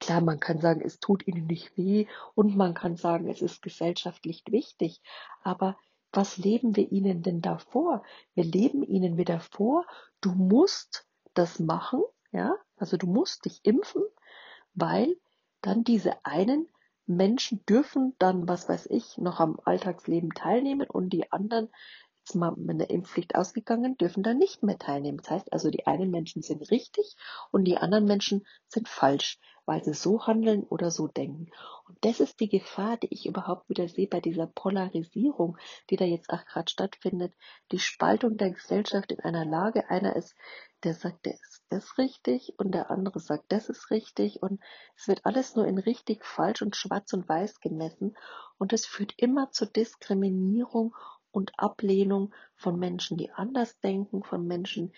klar, 0.00 0.20
man 0.20 0.40
kann 0.40 0.60
sagen, 0.60 0.80
es 0.82 1.00
tut 1.00 1.26
ihnen 1.26 1.46
nicht 1.46 1.76
weh 1.76 2.06
und 2.34 2.56
man 2.56 2.74
kann 2.74 2.96
sagen, 2.96 3.28
es 3.28 3.42
ist 3.42 3.62
gesellschaftlich 3.62 4.44
wichtig, 4.48 5.00
aber 5.42 5.76
was 6.14 6.36
leben 6.36 6.76
wir 6.76 6.90
ihnen 6.90 7.22
denn 7.22 7.40
da 7.40 7.58
vor? 7.58 8.02
Wir 8.34 8.44
leben 8.44 8.82
ihnen 8.82 9.16
wieder 9.16 9.40
vor, 9.40 9.84
du 10.20 10.30
musst 10.32 11.06
das 11.34 11.58
machen, 11.58 12.02
ja? 12.32 12.54
Also 12.76 12.96
du 12.96 13.06
musst 13.06 13.44
dich 13.44 13.60
impfen, 13.64 14.02
weil 14.74 15.16
dann 15.60 15.84
diese 15.84 16.24
einen 16.24 16.68
Menschen 17.06 17.64
dürfen 17.66 18.14
dann, 18.18 18.48
was 18.48 18.68
weiß 18.68 18.86
ich, 18.86 19.18
noch 19.18 19.40
am 19.40 19.60
Alltagsleben 19.64 20.30
teilnehmen 20.30 20.88
und 20.88 21.10
die 21.10 21.30
anderen, 21.32 21.68
jetzt 22.20 22.34
mal 22.34 22.52
mit 22.56 22.80
der 22.80 22.90
Impfpflicht 22.90 23.34
ausgegangen, 23.34 23.96
dürfen 23.98 24.22
dann 24.22 24.38
nicht 24.38 24.62
mehr 24.62 24.78
teilnehmen. 24.78 25.18
Das 25.18 25.30
heißt 25.30 25.52
also, 25.52 25.70
die 25.70 25.86
einen 25.86 26.10
Menschen 26.10 26.42
sind 26.42 26.70
richtig 26.70 27.16
und 27.50 27.64
die 27.64 27.76
anderen 27.76 28.06
Menschen 28.06 28.46
sind 28.68 28.88
falsch, 28.88 29.38
weil 29.66 29.82
sie 29.82 29.94
so 29.94 30.26
handeln 30.26 30.64
oder 30.64 30.90
so 30.90 31.08
denken. 31.08 31.50
Und 31.86 31.98
das 32.02 32.20
ist 32.20 32.40
die 32.40 32.48
Gefahr, 32.48 32.96
die 32.96 33.12
ich 33.12 33.26
überhaupt 33.26 33.68
wieder 33.68 33.88
sehe 33.88 34.06
bei 34.06 34.20
dieser 34.20 34.46
Polarisierung, 34.46 35.56
die 35.90 35.96
da 35.96 36.04
jetzt 36.04 36.30
auch 36.30 36.44
gerade 36.44 36.70
stattfindet. 36.70 37.34
Die 37.72 37.78
Spaltung 37.78 38.36
der 38.36 38.50
Gesellschaft 38.50 39.12
in 39.12 39.20
einer 39.20 39.44
Lage. 39.44 39.88
Einer 39.90 40.16
ist 40.16 40.34
der 40.84 40.94
sagt, 40.94 41.24
der 41.24 41.32
ist 41.32 41.62
das 41.70 41.96
richtig 41.96 42.54
und 42.58 42.72
der 42.72 42.90
andere 42.90 43.18
sagt, 43.18 43.44
das 43.48 43.70
ist 43.70 43.90
richtig 43.90 44.42
und 44.42 44.60
es 44.96 45.08
wird 45.08 45.24
alles 45.24 45.56
nur 45.56 45.66
in 45.66 45.78
richtig, 45.78 46.24
falsch 46.24 46.60
und 46.60 46.76
schwarz 46.76 47.12
und 47.14 47.26
weiß 47.26 47.60
gemessen 47.60 48.14
und 48.58 48.72
es 48.74 48.84
führt 48.84 49.14
immer 49.16 49.50
zur 49.50 49.68
Diskriminierung 49.68 50.94
und 51.30 51.58
Ablehnung 51.58 52.34
von 52.54 52.78
Menschen, 52.78 53.16
die 53.16 53.30
anders 53.32 53.78
denken, 53.80 54.22
von 54.22 54.46
Menschen, 54.46 54.92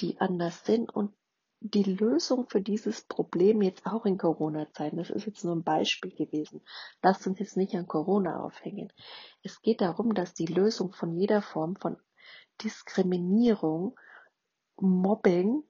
die 0.00 0.20
anders 0.20 0.64
sind 0.64 0.94
und 0.94 1.14
die 1.60 1.84
Lösung 1.84 2.48
für 2.48 2.62
dieses 2.62 3.02
Problem 3.02 3.60
jetzt 3.60 3.86
auch 3.86 4.06
in 4.06 4.16
Corona-Zeiten, 4.16 4.96
das 4.96 5.10
ist 5.10 5.26
jetzt 5.26 5.44
nur 5.44 5.54
ein 5.54 5.62
Beispiel 5.62 6.10
gewesen, 6.10 6.62
lasst 7.02 7.26
uns 7.26 7.38
jetzt 7.38 7.56
nicht 7.56 7.74
an 7.74 7.86
Corona 7.86 8.42
aufhängen. 8.42 8.90
Es 9.42 9.60
geht 9.60 9.82
darum, 9.82 10.14
dass 10.14 10.32
die 10.32 10.46
Lösung 10.46 10.92
von 10.92 11.14
jeder 11.14 11.42
Form 11.42 11.76
von 11.76 11.98
Diskriminierung 12.62 13.98
Mobbing 14.76 15.62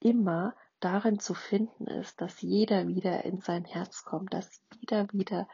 immer 0.00 0.54
darin 0.80 1.18
zu 1.18 1.34
finden 1.34 1.86
ist, 1.86 2.20
dass 2.20 2.40
jeder 2.40 2.88
wieder 2.88 3.24
in 3.24 3.40
sein 3.40 3.64
Herz 3.64 4.04
kommt, 4.04 4.32
dass 4.32 4.62
jeder 4.80 5.06
wieder 5.12 5.48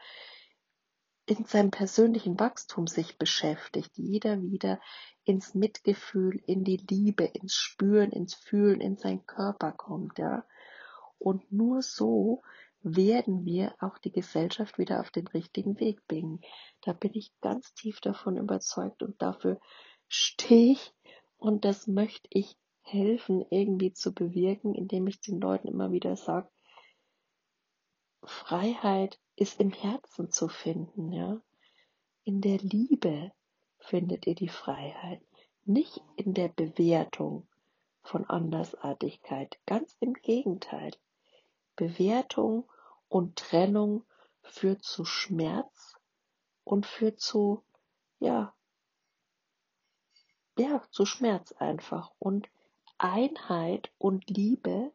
in 1.25 1.45
seinem 1.45 1.71
persönlichen 1.71 2.39
Wachstum 2.39 2.87
sich 2.87 3.17
beschäftigt, 3.17 3.91
jeder 3.95 4.41
wieder 4.41 4.79
ins 5.23 5.55
Mitgefühl, 5.55 6.41
in 6.47 6.63
die 6.63 6.77
Liebe, 6.77 7.23
ins 7.23 7.55
Spüren, 7.55 8.11
ins 8.11 8.35
Fühlen, 8.35 8.81
in 8.81 8.97
seinen 8.97 9.25
Körper 9.25 9.71
kommt, 9.71 10.19
ja. 10.19 10.45
Und 11.17 11.49
nur 11.51 11.81
so 11.81 12.41
werden 12.81 13.45
wir 13.45 13.73
auch 13.79 13.97
die 13.97 14.11
Gesellschaft 14.11 14.77
wieder 14.77 14.99
auf 14.99 15.09
den 15.09 15.27
richtigen 15.27 15.79
Weg 15.79 16.05
bringen. 16.07 16.41
Da 16.81 16.91
bin 16.91 17.11
ich 17.13 17.31
ganz 17.39 17.73
tief 17.73 18.01
davon 18.01 18.35
überzeugt 18.35 19.01
und 19.01 19.21
dafür 19.21 19.61
stehe 20.09 20.73
ich 20.73 20.93
und 21.37 21.63
das 21.63 21.87
möchte 21.87 22.27
ich 22.29 22.57
helfen, 22.81 23.45
irgendwie 23.49 23.93
zu 23.93 24.13
bewirken, 24.13 24.75
indem 24.75 25.07
ich 25.07 25.21
den 25.21 25.39
Leuten 25.39 25.69
immer 25.69 25.93
wieder 25.93 26.17
sage, 26.17 26.49
Freiheit 28.25 29.19
ist 29.35 29.59
im 29.59 29.71
Herzen 29.71 30.31
zu 30.31 30.47
finden, 30.47 31.11
ja. 31.11 31.41
In 32.23 32.41
der 32.41 32.57
Liebe 32.59 33.31
findet 33.79 34.27
ihr 34.27 34.35
die 34.35 34.49
Freiheit, 34.49 35.21
nicht 35.65 36.01
in 36.15 36.33
der 36.33 36.49
Bewertung 36.49 37.47
von 38.01 38.25
Andersartigkeit. 38.25 39.59
Ganz 39.65 39.95
im 39.99 40.13
Gegenteil. 40.13 40.91
Bewertung 41.75 42.69
und 43.07 43.37
Trennung 43.37 44.05
führt 44.41 44.83
zu 44.83 45.05
Schmerz 45.05 45.95
und 46.63 46.85
führt 46.85 47.19
zu, 47.19 47.63
ja, 48.19 48.53
ja, 50.57 50.83
zu 50.91 51.05
Schmerz 51.05 51.51
einfach. 51.53 52.11
Und 52.19 52.49
Einheit 52.97 53.91
und 53.97 54.29
Liebe 54.29 54.93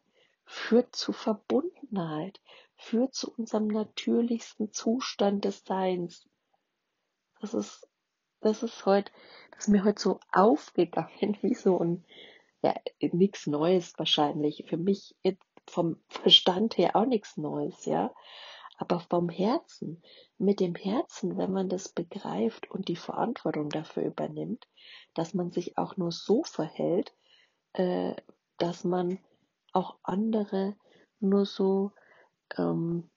führt 0.49 0.97
zu 0.97 1.13
Verbundenheit, 1.13 2.41
führt 2.75 3.15
zu 3.15 3.31
unserem 3.35 3.67
natürlichsten 3.67 4.73
Zustand 4.73 5.45
des 5.45 5.65
Seins. 5.65 6.27
Das 7.41 7.53
ist, 7.53 7.87
das 8.41 8.63
ist 8.63 8.87
heute, 8.87 9.13
das 9.51 9.65
ist 9.65 9.69
mir 9.69 9.85
heute 9.85 10.01
so 10.01 10.21
aufgegangen, 10.33 11.37
wie 11.43 11.55
so 11.55 11.79
ein, 11.79 12.05
ja, 12.63 12.75
nichts 13.01 13.47
Neues 13.47 13.93
wahrscheinlich. 13.99 14.65
Für 14.67 14.79
mich 14.79 15.15
vom 15.67 16.01
Verstand 16.09 16.79
her 16.79 16.97
auch 16.97 17.05
nichts 17.05 17.37
Neues, 17.37 17.85
ja. 17.85 18.13
Aber 18.79 19.01
vom 19.01 19.29
Herzen, 19.29 20.03
mit 20.39 20.61
dem 20.61 20.77
Herzen, 20.77 21.37
wenn 21.37 21.53
man 21.53 21.69
das 21.69 21.91
begreift 21.91 22.71
und 22.71 22.89
die 22.89 22.97
Verantwortung 22.97 23.69
dafür 23.69 24.05
übernimmt, 24.05 24.67
dass 25.13 25.35
man 25.35 25.51
sich 25.51 25.77
auch 25.77 25.97
nur 25.99 26.13
so 26.13 26.43
verhält, 26.45 27.13
äh, 27.75 28.15
dass 28.57 28.85
man 28.85 29.19
auch 29.73 29.99
andere 30.03 30.77
nur 31.21 31.47
so 31.47 31.93
ähm, 32.57 33.11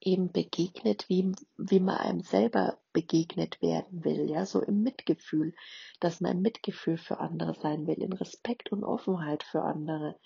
eben 0.00 0.30
begegnet, 0.30 1.08
wie, 1.08 1.32
wie 1.56 1.80
man 1.80 1.96
einem 1.96 2.20
selber 2.20 2.78
begegnet 2.92 3.60
werden 3.60 4.04
will, 4.04 4.30
ja, 4.30 4.46
so 4.46 4.62
im 4.62 4.82
Mitgefühl, 4.82 5.54
dass 6.00 6.20
man 6.20 6.32
im 6.32 6.42
Mitgefühl 6.42 6.96
für 6.96 7.18
andere 7.18 7.54
sein 7.54 7.86
will, 7.86 8.00
in 8.00 8.12
Respekt 8.12 8.70
und 8.70 8.84
Offenheit 8.84 9.42
für 9.42 9.62
andere. 9.62 10.18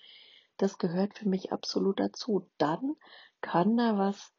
Das 0.57 0.77
gehört 0.77 1.17
für 1.17 1.27
mich 1.27 1.51
absolut 1.51 1.99
dazu. 1.99 2.47
Dann 2.57 2.95
kann 3.41 3.75
da 3.77 3.97
was 3.97 4.31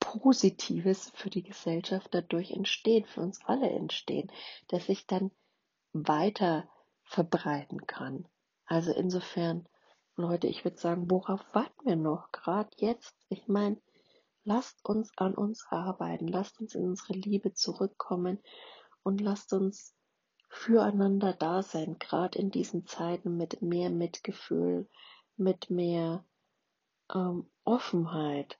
Positives 0.00 1.10
für 1.14 1.30
die 1.30 1.44
Gesellschaft 1.44 2.08
dadurch 2.12 2.50
entstehen, 2.50 3.04
für 3.06 3.20
uns 3.20 3.40
alle 3.44 3.70
entstehen, 3.70 4.30
dass 4.68 4.86
sich 4.86 5.06
dann 5.06 5.30
weiter 5.92 6.68
verbreiten 7.04 7.86
kann. 7.86 8.26
Also 8.66 8.92
insofern, 8.92 9.68
Leute, 10.16 10.46
ich 10.46 10.64
würde 10.64 10.78
sagen, 10.78 11.10
worauf 11.10 11.40
warten 11.52 11.86
wir 11.86 11.96
noch? 11.96 12.30
Gerade 12.30 12.70
jetzt. 12.76 13.16
Ich 13.28 13.48
meine, 13.48 13.80
lasst 14.44 14.84
uns 14.84 15.10
an 15.16 15.34
uns 15.34 15.66
arbeiten, 15.70 16.28
lasst 16.28 16.60
uns 16.60 16.76
in 16.76 16.84
unsere 16.84 17.14
Liebe 17.14 17.52
zurückkommen 17.52 18.38
und 19.02 19.20
lasst 19.20 19.52
uns 19.52 19.92
füreinander 20.48 21.32
da 21.32 21.62
sein, 21.62 21.98
gerade 21.98 22.38
in 22.38 22.52
diesen 22.52 22.86
Zeiten 22.86 23.36
mit 23.36 23.60
mehr 23.60 23.90
Mitgefühl, 23.90 24.88
mit 25.36 25.68
mehr 25.68 26.24
ähm, 27.12 27.50
Offenheit, 27.64 28.56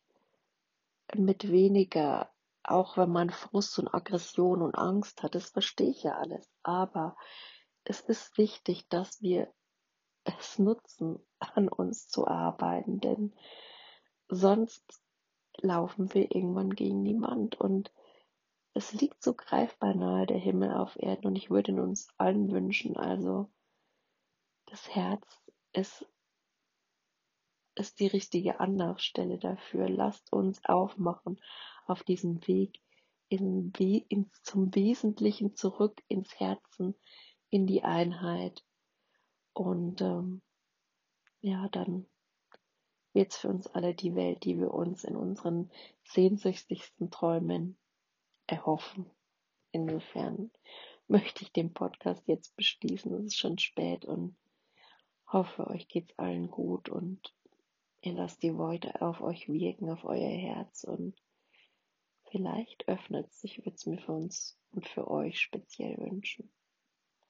mit 1.14 1.49
weniger, 1.49 2.33
auch 2.64 2.97
wenn 2.97 3.11
man 3.11 3.31
Frust 3.31 3.79
und 3.79 3.95
Aggression 3.95 4.61
und 4.61 4.75
Angst 4.75 5.23
hat, 5.23 5.37
das 5.37 5.51
verstehe 5.51 5.90
ich 5.90 6.03
ja 6.03 6.17
alles, 6.17 6.51
aber 6.64 7.17
es 7.85 8.01
ist 8.01 8.37
wichtig, 8.38 8.88
dass 8.88 9.23
wir 9.23 9.53
es 10.25 10.59
nutzen, 10.59 11.21
an 11.54 11.68
uns 11.68 12.09
zu 12.09 12.26
arbeiten, 12.26 13.00
denn 13.00 13.33
sonst 14.28 15.02
laufen 15.59 16.12
wir 16.14 16.35
irgendwann 16.35 16.70
gegen 16.70 17.04
die 17.04 17.20
Wand 17.20 17.61
und 17.61 17.92
es 18.74 18.92
liegt 18.92 19.22
so 19.22 19.35
greifbar 19.35 19.94
nahe 19.94 20.26
der 20.26 20.38
Himmel 20.38 20.72
auf 20.72 20.96
Erden 20.96 21.28
und 21.28 21.37
ich 21.37 21.50
würde 21.50 21.72
ihn 21.72 21.80
uns 21.80 22.09
allen 22.18 22.50
wünschen, 22.50 22.96
also 22.96 23.48
das 24.66 24.92
Herz 24.92 25.24
ist, 25.72 26.04
ist 27.76 28.00
die 28.00 28.09
richtige 28.09 28.59
Anlaufstelle 28.59 29.38
dafür. 29.38 29.88
Lasst 29.88 30.33
uns 30.33 30.64
aufmachen 30.64 31.40
auf 31.87 32.02
diesem 32.02 32.46
Weg 32.48 32.80
in, 33.28 33.72
in, 34.09 34.30
zum 34.42 34.74
Wesentlichen 34.74 35.54
zurück 35.54 36.02
ins 36.09 36.38
Herzen, 36.40 36.94
in 37.50 37.66
die 37.66 37.85
Einheit. 37.85 38.64
Und 39.52 40.00
ähm, 40.00 40.42
ja, 41.44 41.68
dann 41.68 42.07
wird 43.12 43.33
es 43.33 43.37
für 43.37 43.48
uns 43.48 43.66
alle 43.66 43.94
die 43.94 44.14
Welt, 44.14 44.44
die 44.44 44.59
wir 44.59 44.72
uns 44.72 45.04
in 45.04 45.14
unseren 45.14 45.70
sehnsüchtigsten 46.02 47.11
Träumen 47.11 47.76
erhoffen. 48.46 49.11
Insofern 49.70 50.50
möchte 51.07 51.42
ich 51.42 51.52
den 51.52 51.74
Podcast 51.74 52.26
jetzt 52.26 52.57
beschließen. 52.57 53.12
Es 53.12 53.26
ist 53.26 53.38
schon 53.38 53.59
spät 53.59 54.07
und 54.07 54.35
hoffe, 55.30 55.66
euch 55.66 55.87
geht's 55.88 56.18
allen 56.18 56.50
gut 56.50 56.88
und 56.88 57.35
ihr 58.00 58.14
lasst 58.14 58.42
die 58.42 58.57
Worte 58.57 59.02
auf 59.02 59.20
euch 59.20 59.46
wirken, 59.46 59.90
auf 59.90 60.04
euer 60.04 60.30
Herz 60.30 60.85
und 60.85 61.14
vielleicht 62.30 62.88
öffnet 62.88 63.30
sich, 63.35 63.59
würde 63.59 63.74
es 63.74 63.85
mir 63.85 63.98
für 63.98 64.12
uns 64.12 64.59
und 64.72 64.88
für 64.88 65.11
euch 65.11 65.38
speziell 65.40 65.98
wünschen. 65.98 66.50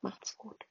Macht's 0.02 0.38
gut. 0.38 0.64